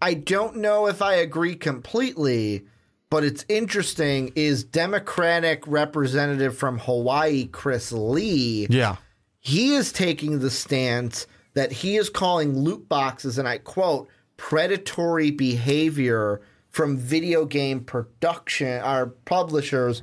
[0.00, 2.64] I don't know if I agree completely,
[3.10, 8.68] but it's interesting is Democratic representative from Hawaii, Chris Lee.
[8.70, 8.96] Yeah.
[9.40, 15.30] he is taking the stance that he is calling loot boxes, and I quote, predatory
[15.30, 20.00] behavior from video game production or publishers.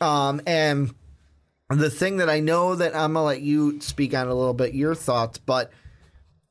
[0.00, 0.94] Um, and
[1.68, 4.74] the thing that I know that I'm gonna let you speak on a little bit
[4.74, 5.72] your thoughts, but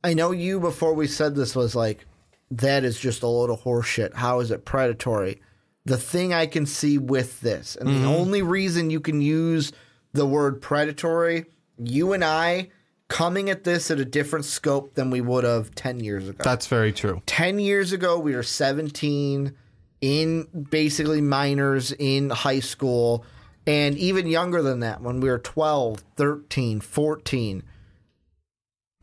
[0.04, 2.04] I know you before we said this was like
[2.50, 4.14] that is just a load of horseshit.
[4.14, 5.40] How is it predatory?
[5.84, 9.72] The thing I can see with this, and the only reason you can use
[10.12, 11.46] the word predatory,
[11.78, 12.70] you and I
[13.10, 16.42] coming at this at a different scope than we would have 10 years ago.
[16.42, 17.20] That's very true.
[17.26, 19.52] 10 years ago, we were 17
[20.00, 23.26] in basically minors in high school,
[23.66, 27.62] and even younger than that, when we were 12, 13, 14.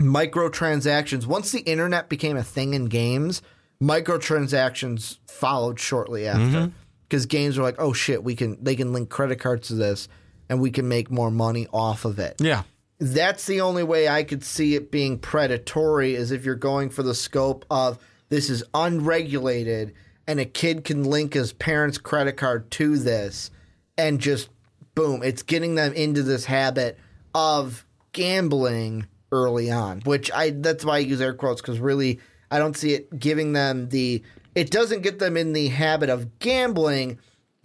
[0.02, 3.42] Microtransactions, once the internet became a thing in games,
[3.84, 6.72] microtransactions followed shortly after mm-hmm.
[7.08, 10.08] because games were like, oh shit, we can they can link credit cards to this
[10.50, 12.64] and we can make more money off of it Yeah.
[13.00, 17.04] That's the only way I could see it being predatory is if you're going for
[17.04, 19.94] the scope of this is unregulated
[20.26, 23.52] and a kid can link his parents' credit card to this
[23.98, 24.50] and just
[24.96, 26.98] boom, it's getting them into this habit
[27.36, 32.60] of gambling early on, which I that's why I use air quotes because really I
[32.60, 34.24] don't see it giving them the
[34.56, 37.20] it doesn't get them in the habit of gambling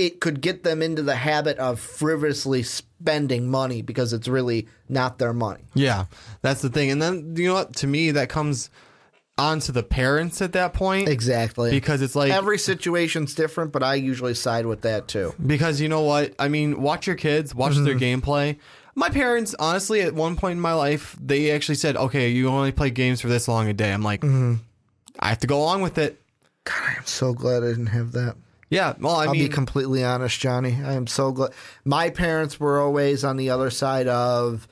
[0.07, 5.19] it could get them into the habit of frivolously spending money because it's really not
[5.19, 5.63] their money.
[5.75, 6.07] Yeah.
[6.43, 6.91] That's the thing.
[6.91, 7.77] And then you know what?
[7.77, 8.69] To me, that comes
[9.39, 11.09] onto the parents at that point.
[11.09, 11.71] Exactly.
[11.71, 15.35] Because it's like Every situation's different, but I usually side with that too.
[15.45, 16.35] Because you know what?
[16.39, 18.21] I mean, watch your kids, watch their mm-hmm.
[18.21, 18.59] gameplay.
[18.95, 22.73] My parents, honestly, at one point in my life, they actually said, "Okay, you only
[22.73, 24.57] play games for this long a day." I'm like, mm-hmm.
[25.19, 26.21] I have to go along with it.
[26.65, 28.37] God, I am so glad I didn't have that.
[28.73, 28.95] Yeah.
[28.99, 30.79] Well, I I'll mean, be completely honest, Johnny.
[30.83, 31.53] I am so glad.
[31.85, 34.67] My parents were always on the other side of,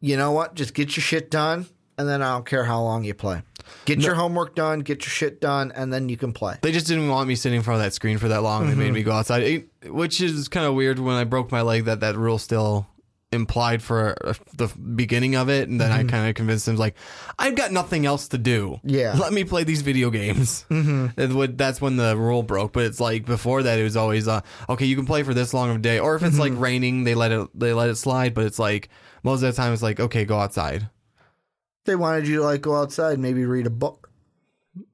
[0.00, 0.54] you know what?
[0.54, 1.66] Just get your shit done,
[1.98, 3.42] and then I don't care how long you play.
[3.84, 6.56] Get your homework done, get your shit done, and then you can play.
[6.62, 8.68] they just didn't want me sitting in front of that screen for that long.
[8.68, 8.94] They made mm-hmm.
[8.94, 10.98] me go outside, which is kind of weird.
[10.98, 12.86] When I broke my leg, that that rule still
[13.32, 16.94] implied for uh, the beginning of it, and then I kind of convinced him like,
[17.38, 18.80] I've got nothing else to do.
[18.84, 19.14] Yeah.
[19.18, 20.64] let me play these video games.
[20.70, 21.56] Mm-hmm.
[21.56, 22.72] That's when the rule broke.
[22.72, 24.84] But it's like before that, it was always uh, okay.
[24.86, 27.14] You can play for this long of a day, or if it's like raining, they
[27.14, 28.34] let it they let it slide.
[28.34, 28.88] But it's like
[29.22, 30.88] most of the time, it's like okay, go outside.
[31.84, 34.10] They wanted you to like go outside, maybe read a book.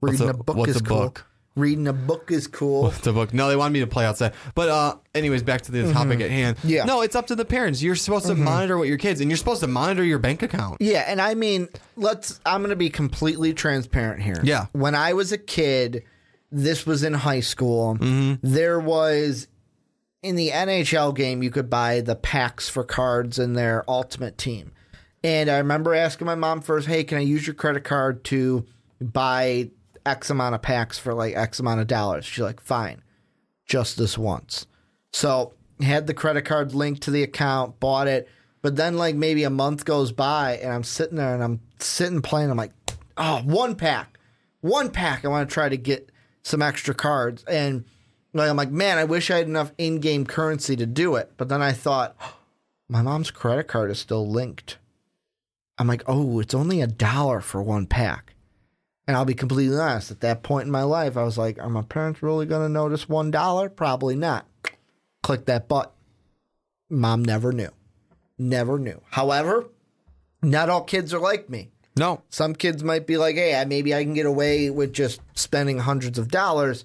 [0.01, 0.99] Reading a- a, book what's is a cool.
[0.99, 1.27] book?
[1.59, 2.91] Reading a book is cool.
[2.91, 3.35] the book.
[3.35, 4.33] No, they wanted me to play outside.
[4.55, 6.57] But uh anyways, back to the topic at hand.
[6.63, 6.85] Yeah.
[6.85, 7.83] No, it's up to the parents.
[7.83, 10.77] You're supposed to monitor what your kids and you're supposed to monitor your bank account.
[10.81, 12.41] Yeah, and I mean, let's.
[12.47, 14.41] I'm going to be completely transparent here.
[14.43, 14.67] Yeah.
[14.73, 16.05] When I was a kid,
[16.53, 17.97] this was in high school.
[17.97, 18.35] Mm-hmm.
[18.43, 19.49] There was
[20.23, 24.73] in the NHL game, you could buy the packs for cards in their Ultimate Team,
[25.25, 28.65] and I remember asking my mom first, "Hey, can I use your credit card to
[29.01, 29.71] buy
[30.09, 33.03] X amount of packs for like X amount of dollars?" She's like, "Fine,
[33.67, 34.67] just this once."
[35.13, 38.29] So had the credit card linked to the account, bought it,
[38.63, 42.23] but then like maybe a month goes by and I'm sitting there and I'm sitting
[42.23, 42.51] playing.
[42.51, 42.73] I'm like,
[43.17, 44.19] oh, one pack,
[44.61, 45.25] one pack.
[45.25, 46.11] I want to try to get
[46.43, 47.85] some extra cards, and
[48.33, 51.33] like I'm like, man, I wish I had enough in-game currency to do it.
[51.37, 52.17] But then I thought,
[52.89, 54.79] my mom's credit card is still linked.
[55.79, 58.35] I'm like, oh, it's only a dollar for one pack.
[59.09, 61.71] And I'll be completely honest, at that point in my life, I was like, are
[61.71, 63.71] my parents really going to notice one dollar?
[63.71, 64.47] Probably not.
[65.23, 65.93] Click that button.
[66.91, 67.71] Mom never knew.
[68.39, 69.01] Never knew.
[69.11, 69.71] However,
[70.43, 71.71] not all kids are like me.
[71.97, 72.23] No.
[72.29, 76.19] Some kids might be like, hey, maybe I can get away with just spending hundreds
[76.19, 76.85] of dollars.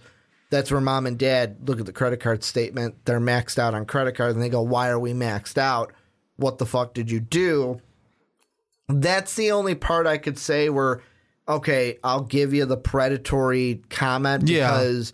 [0.50, 3.04] That's where mom and dad look at the credit card statement.
[3.04, 5.92] They're maxed out on credit cards and they go, why are we maxed out?
[6.38, 7.82] What the fuck did you do?
[8.88, 11.02] That's the only part I could say where,
[11.48, 14.70] okay, I'll give you the predatory comment Yeah.
[14.72, 15.14] because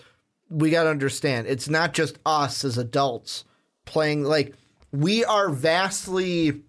[0.50, 3.46] we got to understand it's not just us as adults
[3.86, 4.56] playing, like,
[4.92, 6.62] we are vastly,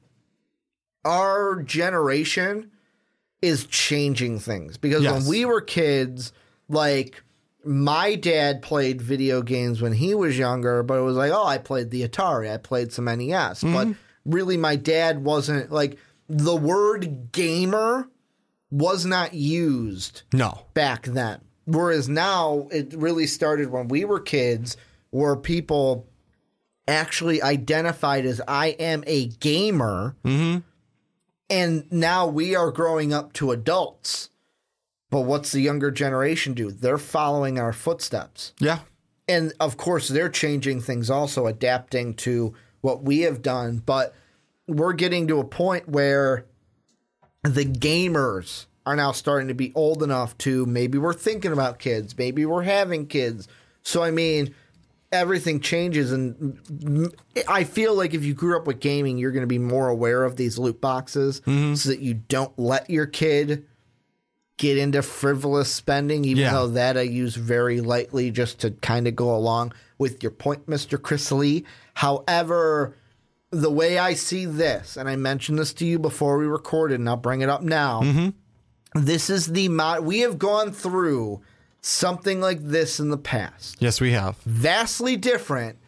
[1.05, 2.71] our generation
[3.43, 5.13] is changing things because Yes.
[5.15, 6.33] when we were kids,
[6.69, 7.23] like
[7.65, 11.59] my dad played video games when he was younger, but it was like, oh, I
[11.59, 13.93] played the Atari, I played some NES, but mm-hmm.
[14.31, 15.99] really, my dad wasn't like
[16.29, 18.09] the word gamer
[18.71, 20.67] was not used No.
[20.75, 21.41] back then.
[21.67, 24.77] Whereas now it really started when we were kids,
[25.11, 26.07] where people
[26.89, 30.17] actually identified as I am a gamer.
[30.25, 30.61] Mm-hmm.
[31.49, 34.31] And now we are growing up to adults.
[35.11, 36.71] But what's the younger generation do?
[36.71, 38.53] They're following our footsteps.
[38.61, 38.81] Yeah.
[39.29, 43.83] And of course, they're changing things also, adapting to what we have done.
[43.85, 44.15] But
[44.69, 46.47] we're getting to a point where
[47.43, 52.17] the gamers are now starting to be old enough to maybe we're thinking about kids,
[52.17, 53.49] maybe we're having kids.
[53.83, 54.55] So, I mean,
[55.13, 56.13] everything changes.
[56.13, 57.13] And
[57.49, 60.25] I feel like if you grew up with gaming, you're going to be more aware
[60.25, 61.75] of these loot boxes mm-hmm.
[61.75, 63.67] so that you don't let your kid
[64.57, 66.53] get into frivolous spending, even Yeah.
[66.53, 70.67] though that I use very lightly just to kind of go along with your point,
[70.67, 71.01] Mr.
[71.01, 71.65] Chris Lee.
[71.95, 72.95] However,
[73.51, 77.09] the way I see this, and I mentioned this to you before we recorded, and
[77.09, 78.03] I'll bring it up now.
[78.03, 79.01] Mm-hmm.
[79.05, 80.05] This is the mod.
[80.05, 81.41] We have gone through
[81.81, 84.37] something like this in the past Yes, we have.
[84.39, 85.79] vastly different,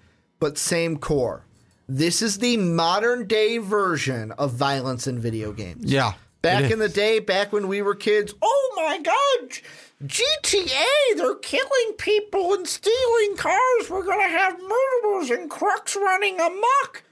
[0.41, 1.45] but same core.
[1.89, 5.85] This is the modern day version of violence in video games.
[5.93, 6.15] Yeah.
[6.41, 9.59] Back in the day, back when we were kids, oh my god,
[10.05, 10.85] GTA,
[11.17, 13.89] they're killing people and stealing cars.
[13.91, 17.05] We're going to have murderers and crooks running amok.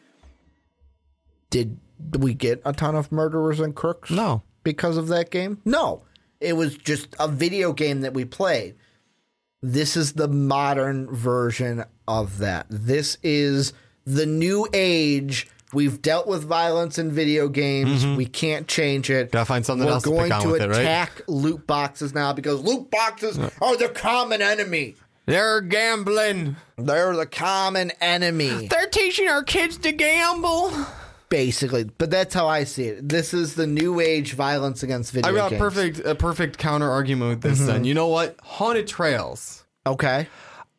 [1.51, 1.79] Did
[2.19, 4.11] we get a ton of murderers and crooks?
[4.11, 4.43] No.
[4.63, 5.61] because of that game?
[5.65, 6.03] No.
[6.41, 8.77] It was just a video game that we played.
[9.63, 12.67] This is the modern version of that.
[12.71, 13.73] This is
[14.07, 15.49] the new age.
[15.73, 18.05] We've dealt with violence in video games.
[18.07, 19.27] We can't change it.
[19.27, 19.33] Mm-hmm.
[19.33, 20.81] Gotta find something We're else to pick going on to with it, right?
[20.81, 24.97] attack loot boxes now because loot boxes are the common enemy.
[25.27, 26.57] They're gambling.
[26.77, 28.67] They're the common enemy.
[28.69, 30.73] They're teaching our kids to gamble.
[31.31, 31.85] Basically.
[31.85, 33.09] But that's how I see it.
[33.09, 35.61] This is the new age violence against video I got a games.
[35.61, 37.59] perfect a perfect counter argument with this.
[37.59, 37.67] Mm-hmm.
[37.67, 38.37] Then you know what?
[38.43, 39.65] Haunted trails.
[39.87, 40.29] Okay.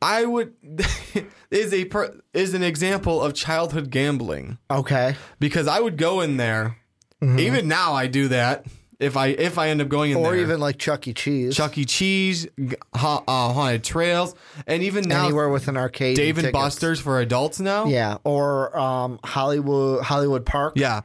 [0.04, 0.54] I would
[1.52, 5.16] is a per, is an example of childhood gambling Okay.
[5.40, 6.78] because I would go in there.
[7.22, 7.40] Mm-hmm.
[7.40, 8.66] Even now, I do that
[9.02, 10.36] if I if I end up going in Or there.
[10.38, 11.14] even like Chuck E.
[11.14, 11.56] Cheese.
[11.56, 11.86] Chuck E.
[11.86, 12.48] Cheese,
[12.94, 14.36] ha, uh, haunted trails,
[14.68, 16.16] and even now Anywhere with an arcade.
[16.16, 16.54] Dave and tickets.
[16.54, 17.86] Buster's for adults now.
[17.88, 18.18] Yeah.
[18.24, 20.74] Or um, Hollywood Hollywood Park.
[20.78, 21.02] Yeah.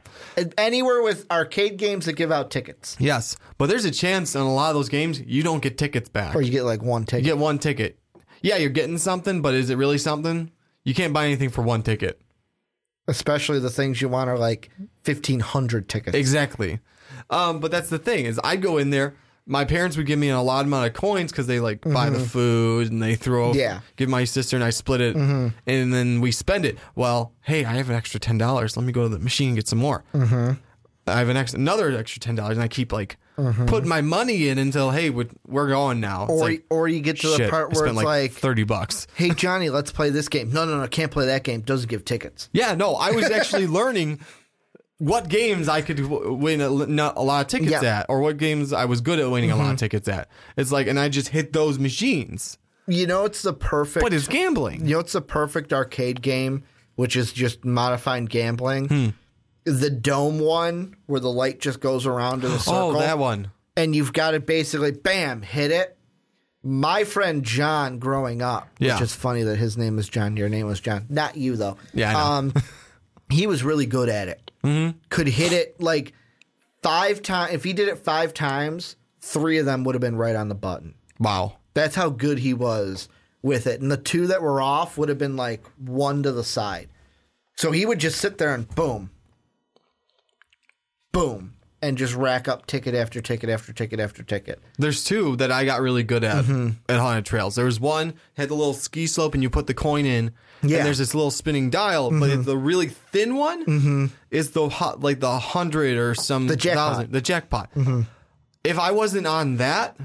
[0.57, 2.95] Anywhere with arcade games that give out tickets.
[2.99, 6.07] Yes, but there's a chance in a lot of those games you don't get tickets
[6.09, 6.35] back.
[6.35, 7.25] Or you get like one ticket.
[7.25, 7.97] You get one ticket.
[8.41, 10.51] Yeah, you're getting something, but is it really something?
[10.83, 12.21] You can't buy anything for one ticket.
[13.07, 14.69] Especially the things you want are like
[15.05, 16.15] 1,500 tickets.
[16.15, 16.79] Exactly.
[17.29, 19.15] Um, but that's the thing is I'd go in there.
[19.49, 22.19] My parents would give me a lot amount of coins because they like buy the
[22.19, 23.53] food and they throw.
[23.53, 23.79] Yeah.
[23.95, 26.77] Give my sister and I split it, and then we spend it.
[26.95, 28.75] Well, hey, I have an extra ten dollars.
[28.75, 30.03] Let me go to the machine and get some more.
[30.13, 30.51] Mm-hmm.
[31.09, 33.15] I have an ex- another extra ten dollars, and I keep like
[33.67, 36.23] putting my money in until hey, we- we're going now.
[36.23, 38.31] It's Or like, or you get to the shit, part I where spent it's like,
[38.33, 39.07] thirty bucks.
[39.15, 41.61] "Hey Johnny, let's play this game." No, no, no, can't play that game.
[41.61, 42.49] Doesn't give tickets.
[42.51, 44.19] Yeah, no, I was actually learning
[44.99, 47.99] what games I could w- win a, not a lot of tickets Yeah.
[47.99, 50.27] at, or what games I was good at winning a lot of tickets at.
[50.57, 52.57] It's like, and I just hit those machines.
[52.87, 54.03] You know, it's the perfect.
[54.03, 54.87] But it's gambling.
[54.87, 56.63] You know, it's the perfect arcade game,
[56.95, 58.87] which is just modifying gambling.
[58.87, 59.07] Hmm.
[59.65, 62.95] The dome one, where the light just goes around in a circle.
[62.95, 63.51] Oh, that one.
[63.75, 65.97] and you've got to basically bam hit it.
[66.63, 68.93] My friend John, growing up, Yeah.
[68.95, 70.35] which is funny that his name is John.
[70.37, 71.77] Your name was John, not you though.
[71.93, 72.19] Yeah, I know.
[72.49, 72.53] Um,
[73.29, 74.46] he was really good at it.
[74.63, 74.97] Mm-hmm.
[75.09, 76.13] Could hit it like
[76.81, 77.53] five times.
[77.53, 80.55] If he did it five times, three of them would have been right on the
[80.55, 80.95] button.
[81.19, 81.57] Wow.
[81.73, 83.07] That's how good he was
[83.41, 83.81] with it.
[83.81, 86.89] And the two that were off would have been like one to the side.
[87.55, 89.09] So he would just sit there and boom,
[91.11, 94.59] boom, and just rack up ticket after ticket after ticket after ticket.
[94.77, 96.69] There's two that I got really good at Mm-hmm.
[96.89, 97.55] at Haunted Trails.
[97.55, 100.31] There was one had the little ski slope, and you put the coin in,
[100.61, 100.67] Yeah.
[100.69, 100.75] Mm-hmm.
[100.77, 102.09] and there's this little spinning dial.
[102.19, 106.83] But the really thin one is the hot, like the hundred or some The jackpot.
[106.87, 106.95] Mm-hmm.
[106.95, 107.69] thousand, the jackpot.
[108.63, 109.97] If I wasn't on that,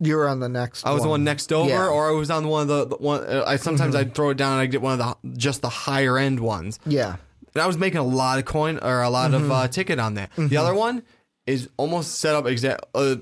[0.00, 0.86] You were on the next.
[0.86, 1.78] I was the one next over, Yeah.
[1.80, 1.92] Mm-hmm.
[1.94, 3.24] or I was on one of the, the one.
[3.24, 5.68] Uh, I sometimes I'd throw it down and I get one of the just the
[5.68, 6.78] higher end ones.
[6.86, 7.16] yeah,
[7.54, 9.44] And I was making a lot of coin or a lot Mm-hmm.
[9.44, 10.30] of uh, ticket on that.
[10.36, 11.02] The other one
[11.46, 13.16] is almost set up exact, uh,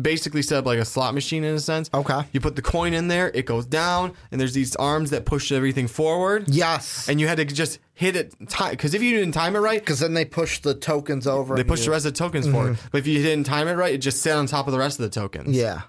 [0.00, 1.88] basically set up like a slot machine in a sense.
[1.94, 2.20] Okay.
[2.32, 5.52] You put the coin in there, it goes down, and there's these arms that push
[5.52, 6.44] everything forward.
[6.48, 7.08] yes.
[7.08, 9.78] And you had to just hit it time because if you didn't time it right,
[9.80, 11.54] Because then they push the tokens over.
[11.54, 12.74] they push you- the rest of the tokens forward.
[12.74, 12.88] Mm-hmm.
[12.90, 14.98] But if you didn't time it right, it just sat on top of the rest
[14.98, 15.56] of the tokens.
[15.56, 15.82] Yeah,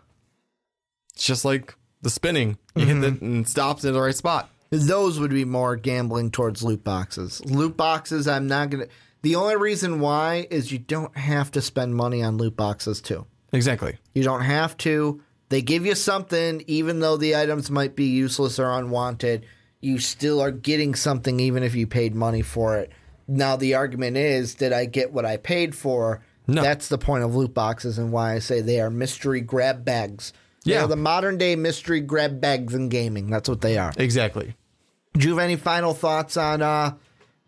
[1.15, 2.57] It's just like the spinning.
[2.75, 3.03] You hit mm-hmm.
[3.03, 4.49] it and it stops at the right spot.
[4.69, 7.43] those would be more gambling towards loot boxes.
[7.45, 8.87] Loot boxes, I'm not gonna.
[9.23, 13.25] The only reason why is you don't have to spend money on loot boxes too.
[13.55, 13.97] Exactly.
[14.13, 15.21] You don't have to.
[15.49, 19.45] They give you something, even though the items might be useless or unwanted.
[19.81, 22.91] You still are getting something, even if you paid money for it.
[23.27, 26.21] Now, the argument is, did I get what I paid for?
[26.47, 26.61] No.
[26.61, 30.33] That's the point of loot boxes and why I say they are mystery grab bags.
[30.63, 30.87] They Yeah.
[30.87, 33.29] the modern day mystery grab bags in gaming.
[33.29, 33.93] That's what they are.
[33.97, 34.55] Exactly.
[35.13, 36.95] Do you have any final thoughts on uh,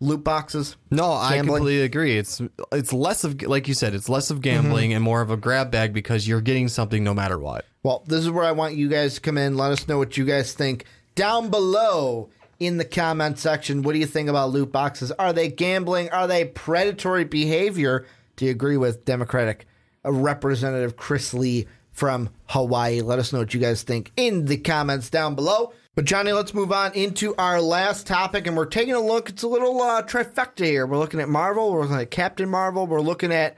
[0.00, 0.76] loot boxes?
[0.90, 2.18] No, I completely agree.
[2.18, 2.40] It's
[2.72, 5.70] it's less of like you said, it's less of gambling and more of a grab
[5.70, 7.64] bag because you're getting something no matter what.
[7.82, 9.56] Well, this is where I want you guys to come in.
[9.56, 10.84] Let us know what you guys think
[11.14, 13.82] down below in the comment section.
[13.82, 15.12] What do you think about loot boxes?
[15.12, 16.10] Are they gambling?
[16.10, 18.06] Are they predatory behavior?
[18.36, 19.66] Do you agree with Democratic
[20.04, 23.00] uh, Representative Chris Lee from Hawaii?
[23.00, 25.72] Let us know what you guys think in the comments down below.
[25.98, 29.30] But Johnny, let's move on into our last topic, and we're taking a look.
[29.30, 30.86] It's a little uh, trifecta here.
[30.86, 31.72] We're looking at Marvel.
[31.72, 32.86] We're looking at Captain Marvel.
[32.86, 33.56] We're looking at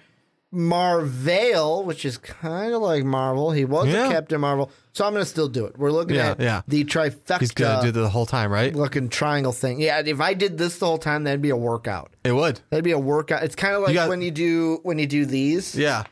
[0.51, 3.51] Mar-Vell, which is kind of like Marvel.
[3.51, 4.07] He was Yeah.
[4.09, 5.77] a Captain Marvel, so I'm going to still do it.
[5.77, 6.63] We're looking Yeah, at yeah.
[6.67, 8.75] the trifecta He's gonna do the whole time, right?
[8.75, 9.79] looking triangle thing.
[9.79, 12.11] Yeah, if I did this the whole time, that'd be a workout.
[12.25, 12.61] It would.
[12.71, 13.43] That'd be a workout.
[13.43, 15.77] It's kind of like got- when you do when you do these.
[15.77, 16.05] Yeah.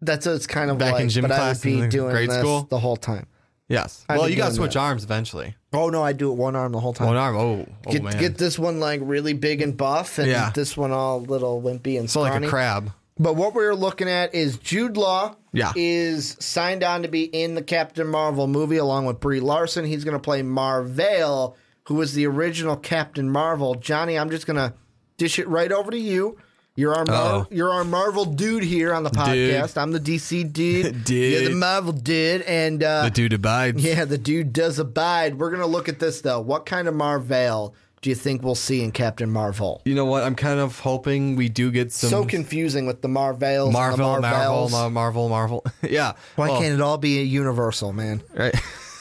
[0.00, 1.02] That's what it's kind of Back like.
[1.04, 2.66] in gym but I would be in doing grade this school?
[2.68, 3.26] the whole time.
[3.68, 4.04] Yes.
[4.08, 4.80] I've well, been you got to doing switch that.
[4.80, 5.54] arms eventually.
[5.72, 7.06] Oh no, I do it one arm the whole time.
[7.08, 7.36] One arm.
[7.36, 8.18] Oh, oh get, man.
[8.18, 10.50] get this one like really big and buff, and Yeah.
[10.54, 12.92] this one all little wimpy and so like a crab.
[13.18, 15.72] But what we're looking at is Jude Law Yeah.
[15.76, 19.84] is signed on to be in the Captain Marvel movie along with Brie Larson.
[19.84, 23.76] He's going to play Mar-Vell, who was the original Captain Marvel.
[23.76, 24.74] Johnny, I'm just going to
[25.16, 26.36] dish it right over to you.
[26.76, 29.80] You're our Mar- you're our Marvel dude here on the podcast.
[29.80, 31.04] I'm the DC dude.
[31.04, 31.32] Dude.
[31.42, 33.82] You're the Marvel dude, and uh, The dude abides.
[33.84, 35.38] yeah, the dude does abide.
[35.38, 36.40] We're gonna look at this though.
[36.40, 39.82] What kind of Mar-Vell do you think we'll see in Captain Marvel?
[39.84, 40.24] You know what?
[40.24, 44.20] I'm kind of hoping we do get some So confusing with the Marvels, Marvel, the
[44.20, 44.72] Marvel, Marvels.
[44.72, 45.64] Mar- Marvel, Marvel.
[45.88, 46.14] yeah.
[46.34, 48.20] Why Well, can't it all be a universal, man?
[48.34, 48.54] Right.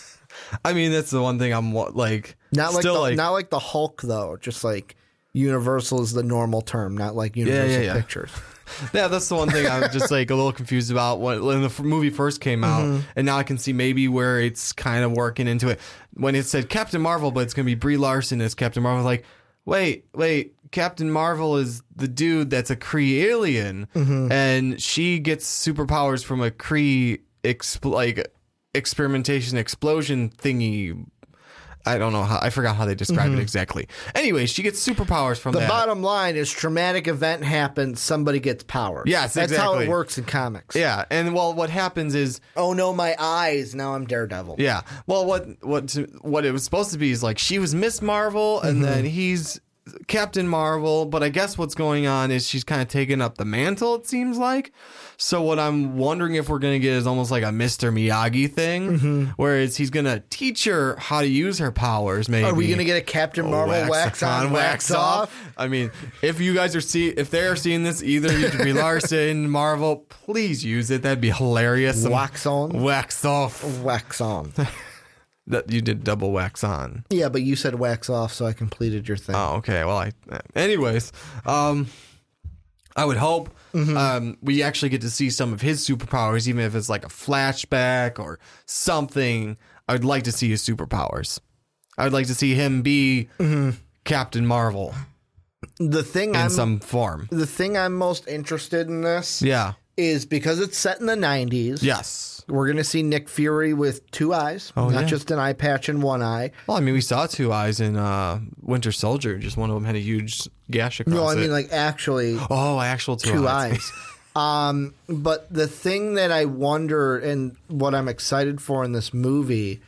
[0.63, 2.35] I mean, that's the one thing I'm like.
[2.51, 3.15] Not like still the, like.
[3.17, 4.37] not like the Hulk though.
[4.39, 4.95] Just like
[5.33, 7.93] universal is the normal term, not like Universal yeah, yeah.
[7.93, 8.31] Pictures.
[8.93, 11.65] Yeah, that's the one thing I'm just like a little confused about when, when the
[11.67, 13.01] f- movie first came out, Mm-hmm.
[13.17, 15.79] and now I can see maybe where it's kind of working into it.
[16.13, 19.25] When it said Captain Marvel, but it's gonna be Brie Larson as Captain Marvel, like,
[19.65, 24.31] wait, wait, Captain Marvel is the dude that's a Kree alien, Mm-hmm.
[24.31, 28.25] and she gets superpowers from a Kree exp- like
[28.73, 31.05] experimentation explosion thingy.
[31.85, 33.87] I don't know how I forgot how they describe it exactly.
[34.15, 35.59] Anyway, she gets superpowers from Mm-hmm.
[35.61, 35.69] The that.
[35.69, 39.03] bottom line is traumatic event happens, somebody gets powers.
[39.07, 39.85] Yes, that's how exactly.
[39.85, 40.75] it works in comics.
[40.75, 43.75] yeah, and well, what happens is Oh no, my eyes!
[43.75, 44.55] Now I'm Daredevil.
[44.59, 44.81] Yeah.
[45.07, 48.61] Well, what what what it was supposed to be is like she was Miss Marvel,
[48.61, 49.59] and then he's
[50.07, 53.45] Captain Marvel, but I guess what's going on is she's kind of taking up the
[53.45, 54.71] mantle, it seems like.
[55.17, 57.93] So what I'm wondering if we're going to get is almost like a Mr.
[57.93, 59.23] Miyagi thing, Mm-hmm.
[59.37, 62.45] whereas he's going to teach her how to use her powers, maybe.
[62.45, 65.33] Are we gonna get a Captain Marvel wax, on, wax, off?
[65.57, 65.91] I mean,
[66.21, 70.65] if you guys are see if they're seeing this, either you Brie Larson, Marvel, please
[70.65, 71.03] use it.
[71.03, 72.01] That'd be hilarious.
[72.03, 73.63] Some Wax on, wax off.
[73.81, 74.51] wax on.
[75.47, 77.03] That you did double wax on.
[77.09, 79.35] yeah, but you said wax off, so I completed your thing.
[79.35, 79.83] Oh, okay.
[79.83, 80.11] Well, I.
[80.55, 81.11] Anyways,
[81.45, 81.87] um,
[82.95, 83.97] I would hope Mm-hmm.
[83.97, 87.09] um we actually get to see some of his superpowers, even if it's like a
[87.09, 89.57] flashback or something.
[89.89, 91.39] I'd like to see his superpowers.
[91.97, 93.71] I'd like to see him be Mm-hmm.
[94.05, 94.93] Captain Marvel
[95.79, 97.27] the thing in I'm some form.
[97.31, 99.73] the thing I'm most interested in this Yeah.
[99.97, 101.81] is because it's set in the 90s.
[101.81, 102.32] Yes.
[102.47, 105.07] We're going to see Nick Fury with two eyes, Oh, not yeah.
[105.07, 106.51] just an eye patch and one eye.
[106.67, 109.37] Well, I mean, we saw two eyes in uh, Winter Soldier.
[109.37, 111.17] Just one of them had a huge gash across it.
[111.17, 111.37] No, I it.
[111.37, 113.73] mean like actually oh, actual two, two eyes.
[114.35, 114.69] eyes.
[114.69, 119.81] um, but the thing that I wonder and what I'm excited for in this movie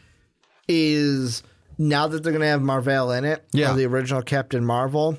[0.67, 1.43] is
[1.77, 3.73] now that they're going to have Mar-Vell in it, Yeah.
[3.73, 5.17] the original Captain Marvel,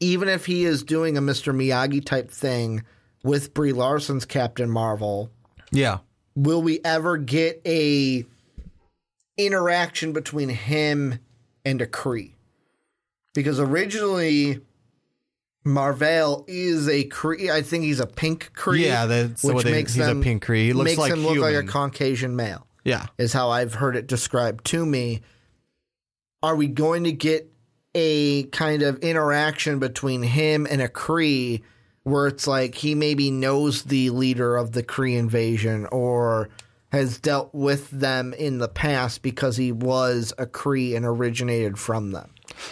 [0.00, 1.54] even if he is doing a Mr.
[1.54, 2.82] Miyagi type thing
[3.22, 5.30] with Brie Larson's Captain Marvel,
[5.70, 5.98] yeah.
[6.34, 8.24] will we ever get a
[9.36, 11.18] interaction between him
[11.64, 12.32] and a Kree?
[13.34, 14.60] Because originally
[15.64, 17.50] Mar-Vell is a Kree.
[17.50, 18.80] I think he's a pink Kree.
[18.80, 20.66] Yeah, that's which what they, makes he's them, a pink Kree.
[20.66, 21.62] He looks makes like him look like a.
[21.62, 22.66] Caucasian male.
[22.84, 23.06] yeah.
[23.18, 25.20] Is how I've heard it described to me.
[26.42, 27.52] Are we going to get
[27.94, 31.62] a kind of interaction between him and a Kree
[32.04, 36.48] where it's like he maybe knows the leader of the Kree invasion or
[36.90, 42.12] has dealt with them in the past because he was a Kree and originated from
[42.12, 42.30] them?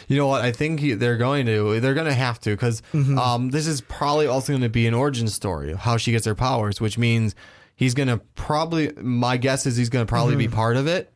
[0.09, 0.41] You know what?
[0.43, 1.79] I think he, they're going to.
[1.81, 3.19] They're going to have to because Mm-hmm.
[3.19, 6.25] um, this is probably also going to be an origin story of how she gets
[6.25, 7.35] her powers, which means
[7.77, 8.91] he's going to probably.
[8.97, 10.39] My guess is he's going to probably Mm-hmm.
[10.39, 11.13] be part of it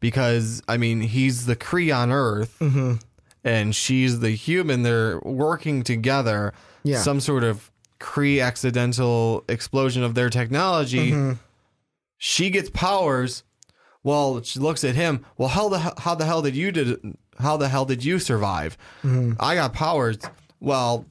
[0.00, 2.94] because I mean he's the Kree on Earth Mm-hmm.
[3.44, 4.82] and she's the human.
[4.82, 6.52] They're working together.
[6.84, 7.00] Yeah.
[7.00, 7.70] Some sort of
[8.00, 11.12] Kree accidental explosion of their technology.
[11.12, 11.32] Mm-hmm.
[12.18, 13.44] She gets powers.
[14.02, 15.24] Well, she looks at him.
[15.38, 18.76] Well, how the how the hell did you did how the hell did you survive?
[19.38, 20.18] I got powers.
[20.60, 21.06] Well,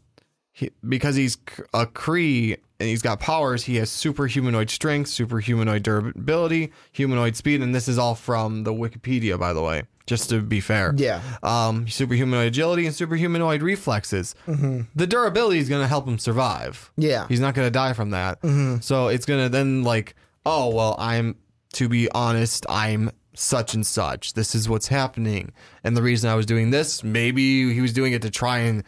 [0.51, 1.38] he, because he's
[1.74, 7.36] a Kree and he's got powers, he has super humanoid strength, super humanoid durability, humanoid
[7.36, 9.84] speed, and this is all from the Wikipedia, by the way.
[10.12, 11.22] Just to be fair, Yeah.
[11.41, 14.36] um, super humanoid agility and super humanoid reflexes.
[14.45, 14.82] Mm-hmm.
[14.93, 16.91] The durability is going to help him survive.
[16.97, 17.28] Yeah.
[17.30, 18.41] He's not going to die from that.
[18.41, 18.82] Mm-hmm.
[18.82, 21.38] So it's going to then like, oh, well, I'm,
[21.76, 24.34] to be honest, I'm such and such.
[24.34, 25.53] This is what's happening.
[25.86, 28.84] And the reason I was doing this, maybe he was doing it to try and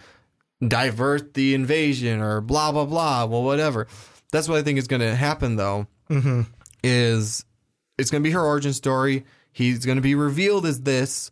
[0.67, 3.23] divert the invasion or blah, blah, blah.
[3.27, 3.87] Well, whatever.
[4.33, 6.41] That's what I think is going to happen though, mm-hmm.
[6.83, 7.45] is
[7.97, 9.23] it's going to be her origin story.
[9.53, 11.31] He's going to be revealed as this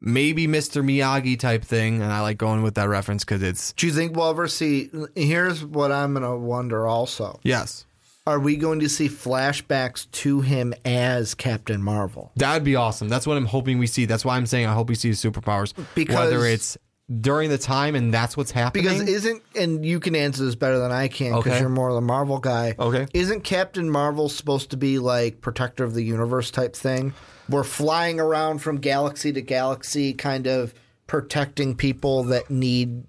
[0.00, 0.82] maybe Mr.
[0.84, 2.02] Miyagi type thing.
[2.02, 4.90] And I like going with that reference because it's, Do you think we'll ever see?
[5.14, 7.38] Here's what I'm going to wonder also.
[7.42, 7.84] yes.
[8.24, 12.30] Are we going to see flashbacks to him as Captain Marvel?
[12.36, 13.08] That'd be awesome.
[13.08, 14.04] That's what I'm hoping we see.
[14.04, 15.74] That's why I'm saying I hope we see his superpowers.
[15.96, 16.78] Because- whether it's
[17.20, 18.84] during the time and that's what's happening.
[18.84, 21.60] Because isn't and you can answer this better than I can because Okay.
[21.60, 22.74] you're more of the Marvel guy.
[22.78, 23.06] Okay.
[23.12, 27.12] Isn't Captain Marvel supposed to be like protector of the universe type thing?
[27.48, 30.72] We're flying around from galaxy to galaxy, kind of
[31.06, 33.04] protecting people that need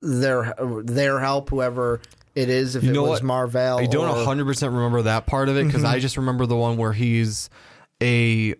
[0.00, 2.00] their their help, whoever
[2.34, 2.76] it is.
[2.76, 3.22] If it know was what?
[3.24, 5.94] Marvel, I don't or, 100% remember that part of it because mm-hmm.
[5.94, 7.50] I just remember the one where he's
[8.02, 8.54] a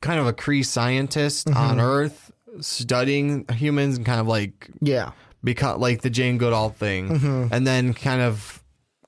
[0.00, 1.80] kind of a Kree scientist on mm-hmm.
[1.80, 2.27] Earth
[2.60, 7.46] studying humans and kind of like Yeah, become like the Jane Goodall thing, mm-hmm.
[7.52, 8.62] and then kind of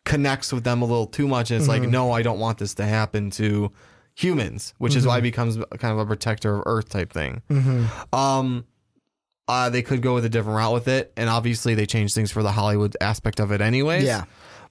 [0.04, 1.50] connects with them a little too much.
[1.50, 1.90] And it's like, mm-hmm.
[1.90, 3.72] no, I don't want this to happen to
[4.14, 5.24] humans, which is why mm-hmm.
[5.24, 7.42] he becomes kind of a protector of Earth type thing.
[8.12, 8.64] Um,
[9.48, 12.30] uh, they could go with a different route with it, and obviously they changed things
[12.30, 14.04] for the Hollywood aspect of it, anyways.
[14.04, 14.24] Yeah.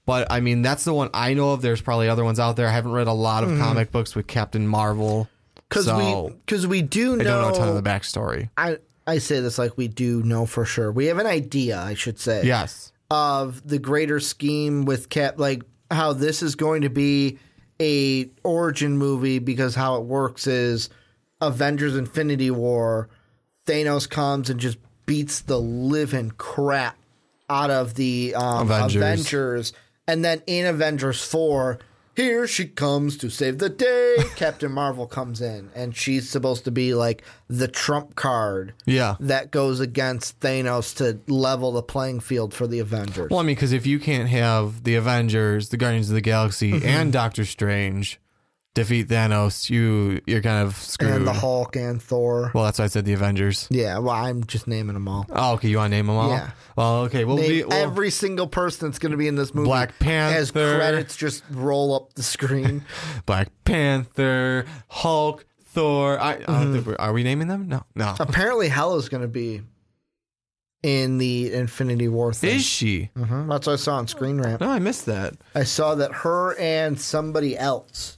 [0.06, 1.62] But I mean, that's the one I know of.
[1.62, 2.68] There's probably other ones out there.
[2.68, 5.28] I haven't read a lot of comic books with Captain Marvel,
[5.70, 7.22] because so we because we do know.
[7.22, 8.50] I don't know a ton of the backstory.
[8.58, 10.92] I I say this like we do know for sure.
[10.92, 12.44] We have an idea, I should say.
[12.44, 12.92] Yes.
[13.12, 17.40] of the greater scheme with Cap, like how this is going to be
[17.82, 20.90] a origin movie because how it works is
[21.42, 23.10] Avengers Infinity War,
[23.66, 26.98] Thanos comes and just beats the living crap
[27.50, 28.96] out of the um, Avengers.
[28.96, 29.74] Avengers.
[30.08, 31.80] and then in Avengers 4,
[32.20, 34.18] here she comes to save the day.
[34.36, 39.16] Captain Marvel comes in, and she's supposed to be like the trump card Yeah.
[39.22, 43.30] that goes against Thanos to level the playing field for the Avengers.
[43.30, 46.74] Well, I mean, because if you can't have the Avengers, the Guardians of the Galaxy,
[46.74, 46.88] Mm-hmm.
[46.88, 48.20] and Doctor Strange
[48.84, 51.12] defeat Thanos, you you're kind of screwed.
[51.12, 52.52] and the Hulk and Thor.
[52.54, 53.68] well, that's why I said the Avengers.
[53.70, 55.26] Yeah, well, I'm just naming them all.
[55.30, 55.70] Oh, okay.
[55.70, 56.30] You want to name them all?
[56.30, 56.52] Yeah.
[56.76, 57.26] Well, okay.
[57.26, 59.68] We'll Name be we'll- every single person that's going to be in this movie.
[59.68, 60.38] Black Panther.
[60.38, 62.84] As credits just roll up the screen.
[63.26, 66.20] Black Panther, Hulk, Thor.
[66.20, 66.90] I, I Mm-hmm.
[67.00, 67.68] we're, we naming them?
[67.68, 68.16] No, no.
[68.20, 69.62] Apparently, Hela's going to be
[70.82, 72.56] in the Infinity War thing.
[72.56, 73.10] Is she?
[73.18, 74.62] Mhm, That's what I saw on Screen Rant.
[74.62, 75.34] No, I missed that.
[75.54, 78.18] I saw that her and somebody else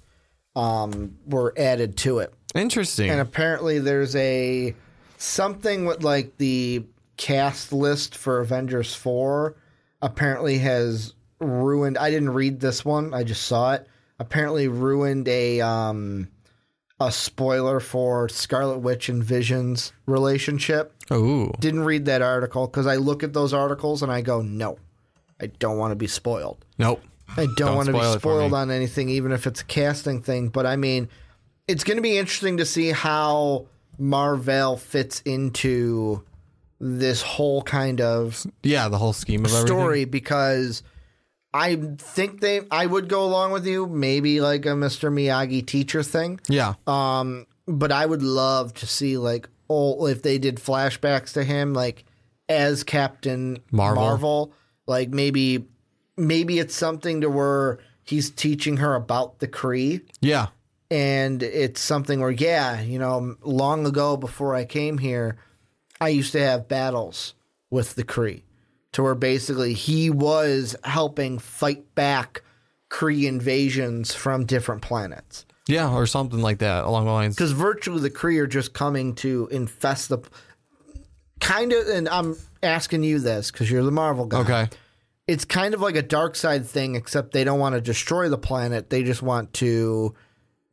[0.56, 2.34] um, were added to it.
[2.56, 3.10] Interesting.
[3.10, 4.76] And apparently there's a
[5.18, 6.84] something with like the
[7.18, 9.56] cast list for Avengers 4
[10.02, 13.88] apparently has ruined I didn't read this one, I just saw it.
[14.20, 16.28] Apparently ruined a um
[17.00, 20.94] a spoiler for Scarlet Witch and Vision's relationship.
[21.10, 24.78] Oh, Didn't read that article cuz I look at those articles and I go, "No.
[25.40, 27.02] I don't want to be spoiled." Nope.
[27.38, 30.50] I don't, Don't want to be spoiled on anything, even if it's a casting thing.
[30.50, 31.08] But I mean,
[31.68, 33.68] it's going to be interesting to see how
[33.98, 36.24] Mar-Vell fits into
[36.80, 39.68] this whole kind of Yeah, the whole scheme of everything.
[39.68, 40.84] story because
[41.54, 45.12] I think they, I would go along with you, maybe like a Mr.
[45.12, 46.40] Miyagi teacher thing.
[46.50, 46.74] Yeah.
[46.88, 51.74] Um, but I would love to see like, oh, if they did flashbacks to him,
[51.74, 52.04] like
[52.50, 54.04] as Captain Marvel.
[54.04, 54.54] Marvel,
[54.88, 55.66] like maybe,
[56.22, 60.48] maybe it's something to where he's teaching her about the Kree, yeah.
[60.90, 65.38] and it's something where, yeah, you know, long ago before I came here,
[66.00, 67.34] I used to have battles
[67.70, 68.44] with the Kree,
[68.94, 72.44] to where basically he was helping fight back
[72.90, 75.46] Kree invasions from different planets.
[75.68, 77.36] Yeah, or something like that along the lines.
[77.36, 80.20] because virtually the Kree are just coming to infest the
[81.40, 81.88] kind of.
[81.88, 84.40] And I'm asking you this because you're the Marvel guy.
[84.40, 84.70] Okay.
[85.28, 88.38] It's kind of like a dark side thing, except they don't want to destroy the
[88.38, 88.90] planet.
[88.90, 90.14] They just want to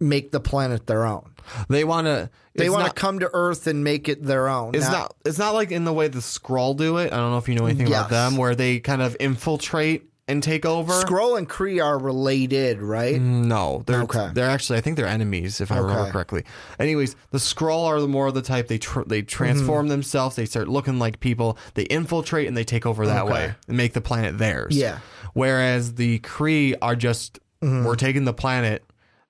[0.00, 1.34] make the planet their own.
[1.68, 2.30] They want to.
[2.54, 4.74] They want to come to Earth and make it their own.
[4.74, 5.14] It's Now- not.
[5.24, 7.12] It's not like in the way the Skrull do it.
[7.12, 10.42] I don't know if you know anything about them, where they kind of infiltrate and
[10.42, 10.92] take over.
[10.92, 13.20] Skrull and Kree are related, right?
[13.20, 14.30] No, they're Okay.
[14.34, 16.44] they're actually I think they're enemies if I remember correctly.
[16.78, 19.90] Anyways, the Skrull are the more of the type they tr- they transform Mm-hmm.
[19.90, 20.36] themselves.
[20.36, 21.58] They start looking like people.
[21.74, 23.32] They infiltrate and they take over that Okay.
[23.32, 24.76] way and make the planet theirs.
[24.76, 24.98] Yeah.
[25.32, 27.84] Whereas the Kree are just Mm-hmm.
[27.86, 28.84] we're taking the planet.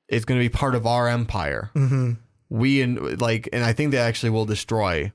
[0.07, 1.71] It's going to be part of our empire.
[1.75, 2.13] Mm-hmm.
[2.51, 5.13] We and like and I think they actually will destroy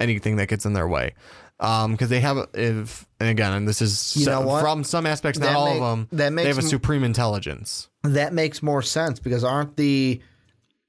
[0.00, 1.14] anything that gets in their way.
[1.60, 4.60] Um, because they have if and again, and this is You know what?
[4.60, 6.08] from some aspects, not That all make- of them.
[6.12, 7.88] that makes they have a supreme intelligence.
[8.04, 10.20] That makes more sense because aren't the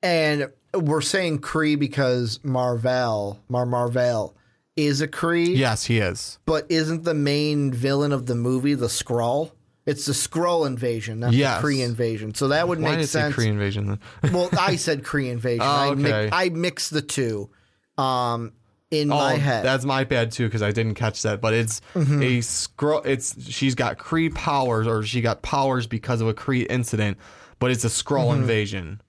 [0.04, 4.36] and we're saying Kree because Mar-Vell, Mar Mar-Vell
[4.76, 5.58] is a Kree.
[5.58, 6.38] Yes, he is.
[6.46, 9.52] but isn't the main villain of the movie the Skrull?
[9.88, 11.62] It's the Skrull invasion, not Yes.
[11.62, 12.36] the Kree invasion.
[12.36, 13.36] So that would Why make did it say sense.
[13.36, 13.88] Kree invasion
[14.22, 14.32] then?
[14.34, 15.62] well, I said Kree invasion.
[15.66, 16.30] Oh, I, mi- okay.
[16.32, 17.50] I mixed the two
[17.98, 18.54] um,
[18.92, 19.64] in my oh, head.
[19.64, 21.42] that's my bad too because I didn't catch that.
[21.42, 22.22] But it's Mm-hmm.
[22.24, 23.06] a Skrull.
[23.06, 27.18] It's she's got Kree powers, or she got powers because of a Kree incident.
[27.60, 28.42] But it's a Skrull Mm-hmm.
[28.42, 29.02] invasion,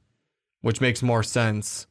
[0.60, 1.86] which makes more sense.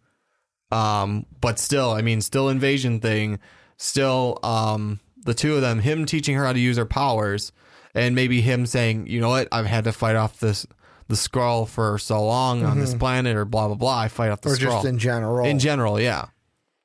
[0.72, 3.40] Um, but still, I mean, still invasion thing.
[3.78, 7.52] Still, um, the two of them, him teaching her how to use her powers,
[7.96, 10.68] and maybe him saying, you know what, I've had to fight off this
[11.08, 13.98] the Skrull for so long on this planet, or blah blah blah.
[13.98, 14.68] I fight off the Mm-hmm.
[14.68, 15.46] or Skrull just in general.
[15.48, 16.26] in general, yeah.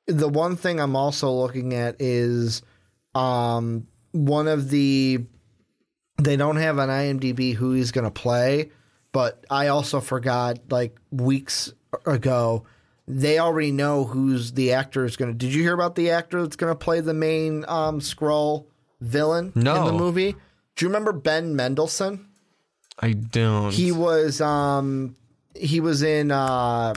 [0.06, 2.62] The one thing I'm also looking at is
[3.14, 5.24] um, one of the.
[6.22, 8.70] They don't have on IMDb who he's going to play,
[9.12, 11.72] but I also forgot like weeks
[12.06, 12.64] ago.
[13.06, 15.36] They already know who's the actor is going to.
[15.36, 18.66] Did you hear about the actor that's going to play the main um, Skrull
[19.00, 20.36] villain in the movie?
[20.76, 22.26] Do you remember Ben Mendelsohn?
[22.98, 23.72] I don't.
[23.72, 25.16] He was um
[25.54, 26.94] he was in uh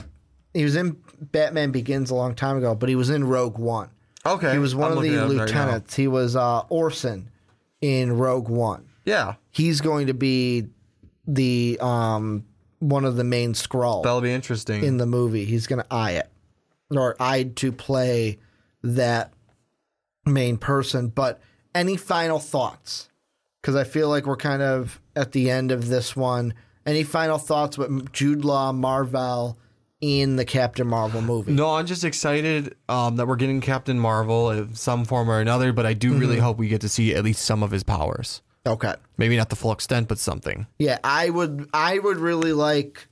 [0.58, 3.90] he was in Batman Begins a long time ago, but he was in Rogue One.
[4.26, 4.52] okay.
[4.52, 5.94] He was one I'm of the lieutenants.
[5.94, 7.30] he was uh Orson
[7.80, 8.86] in Rogue One.
[9.04, 10.66] Yeah, He's going to be
[11.26, 12.44] the um
[12.80, 14.84] one of the main Skrull that'll be interesting.
[14.84, 15.44] in the movie.
[15.44, 16.30] He's going to eye it
[16.90, 18.38] or eyed to play
[18.82, 19.32] that
[20.26, 21.08] main person.
[21.08, 21.40] But
[21.74, 23.08] any final thoughts?
[23.60, 26.54] Because I feel like we're kind of at the end of this one.
[26.86, 29.58] Any final thoughts with Jude Law, Mar-Vell
[30.00, 31.52] in the Captain Marvel movie?
[31.52, 35.72] no, I'm just excited um, that we're getting Captain Marvel in some form or another,
[35.72, 36.20] but I do Mm-hmm.
[36.20, 38.42] really hope we get to see at least some of his powers.
[38.66, 38.94] Okay.
[39.16, 40.66] Maybe not the full extent, but something.
[40.78, 43.08] Yeah, I would I would really like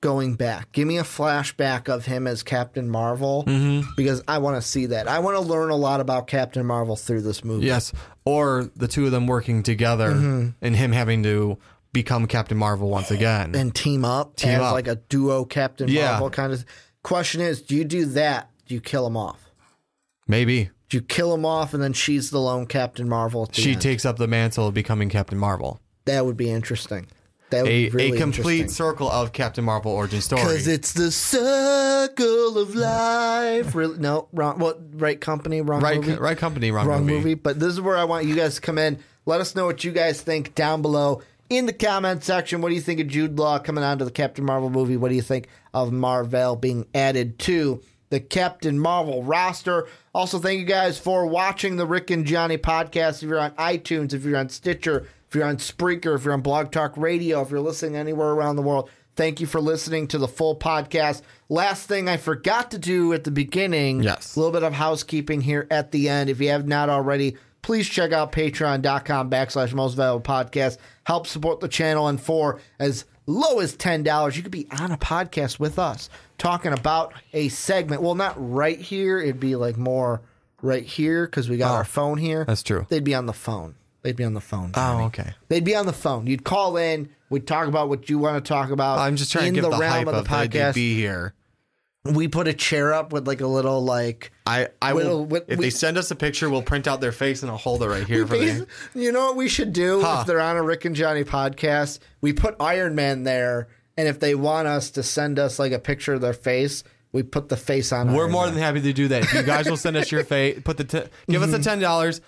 [0.00, 0.72] going back.
[0.72, 3.90] Give me a flashback of him as Captain Marvel Mm-hmm.
[3.96, 5.06] because I want to see that.
[5.08, 7.66] I want to learn a lot about Captain Marvel through this movie.
[7.66, 7.92] Yes,
[8.24, 10.48] or the two of them working together Mm-hmm.
[10.62, 11.58] and him having to
[11.92, 13.54] become Captain Marvel once again.
[13.54, 14.72] And team up Team as up.
[14.72, 16.12] like a duo Captain Yeah.
[16.12, 16.64] Marvel kind of.
[17.02, 18.50] Question is, do you do that?
[18.66, 19.50] Do you kill him off?
[20.28, 23.80] Maybe Do you kill him off and then she's the lone Captain Marvel she end?
[23.82, 25.80] takes up the mantle of becoming Captain Marvel.
[26.04, 27.06] that would be interesting.
[27.50, 30.42] That would A, be really a complete circle of Captain Marvel origin story.
[30.42, 33.74] Because it's the circle of life.
[33.74, 33.98] Really?
[33.98, 34.58] No, wrong.
[34.60, 34.78] What?
[34.92, 36.14] Right company, wrong right, movie.
[36.14, 37.14] right company, wrong, wrong movie.
[37.18, 37.34] movie.
[37.34, 38.98] But this is where I want you guys to come in.
[39.26, 42.62] Let us know what you guys think down below in the comment section.
[42.62, 44.96] What do you think of Jude Law coming onto the Captain Marvel movie?
[44.96, 49.86] What do you think of Mar-Vell being added to the Captain Marvel roster?
[50.14, 53.22] Also, thank you guys for watching the Rick and Johnny podcast.
[53.22, 56.40] If you're on iTunes, if you're on Stitcher, if you're on Spreaker, if you're on
[56.40, 60.18] Blog Talk Radio, if you're listening anywhere around the world, thank you for listening to
[60.18, 61.22] the full podcast.
[61.48, 64.02] Last thing I forgot to do at the beginning.
[64.02, 64.36] Yes.
[64.36, 66.30] A little bit of housekeeping here at the end.
[66.30, 70.78] If you have not already, please check out patreon.com backslash most valuable podcast.
[71.04, 72.08] Help support the channel.
[72.08, 76.08] And for as low as $10, you could be on a podcast with us
[76.38, 78.02] talking about a segment.
[78.02, 79.20] Well, not right here.
[79.20, 80.22] It'd be like more
[80.62, 82.44] right here because we got Oh, our phone here.
[82.44, 82.86] that's true.
[82.88, 83.74] They'd be on the phone.
[84.02, 84.72] They'd be on the phone.
[84.74, 85.34] Oh, okay.
[85.48, 86.26] They'd be on the phone.
[86.26, 87.10] You'd call in.
[87.28, 88.98] We'd talk about what you want to talk about.
[88.98, 90.74] I'm just trying in to give the, the, realm hype of of, the podcast.
[90.74, 91.34] be here.
[92.04, 95.32] We put a chair up with like a little like I, I will.
[95.34, 97.82] if we- they send us a picture, we'll print out their face and I'll hold
[97.82, 98.66] it right here for them.
[98.94, 100.18] You know what we should do Huh.
[100.20, 101.98] if they're on a Rick and Johnny podcast?
[102.20, 105.78] We put Iron Man there, and if they want us to send us like a
[105.78, 108.14] picture of their face, we put the face on.
[108.14, 108.54] We're Iron more Man.
[108.54, 109.24] than happy to do that.
[109.24, 111.64] If you guys will send us your face, put the t- give us the mm-hmm.
[111.64, 112.20] ten dollars.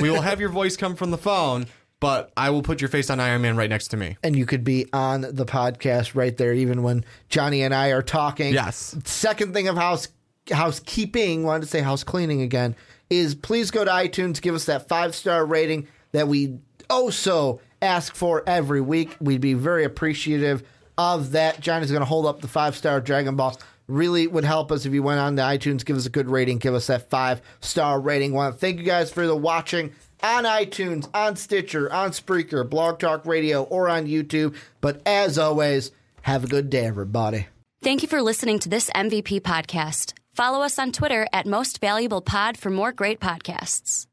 [0.00, 1.66] We will have your voice come from the phone,
[2.00, 4.16] but I will put your face on Iron Man right next to me.
[4.24, 8.02] and you could be on the podcast right there, even when Johnny and I are
[8.02, 8.52] talking.
[8.52, 8.96] Yes.
[9.04, 10.08] Second thing of house
[10.50, 12.74] housekeeping, wanted to say house cleaning again,
[13.08, 17.60] is please go to iTunes, give us that five star rating that we oh so
[17.82, 19.16] ask for every week.
[19.20, 20.62] We'd be very appreciative
[20.98, 21.60] of that.
[21.60, 23.58] Johnny's going to hold up the five star Dragon Ball.
[23.86, 26.58] Really would help us if you went on to iTunes, give us a good rating,
[26.58, 28.32] give us that five star rating.
[28.32, 29.92] Want to thank you guys for the watching
[30.22, 34.54] on iTunes, on Stitcher, on Spreaker, Blog Talk Radio, or on YouTube.
[34.80, 35.92] But as always,
[36.22, 37.46] have a good day, everybody.
[37.82, 40.12] Thank you for listening to this MVP podcast.
[40.32, 44.06] Follow us on Twitter at Most Valuable Pod for more great podcasts.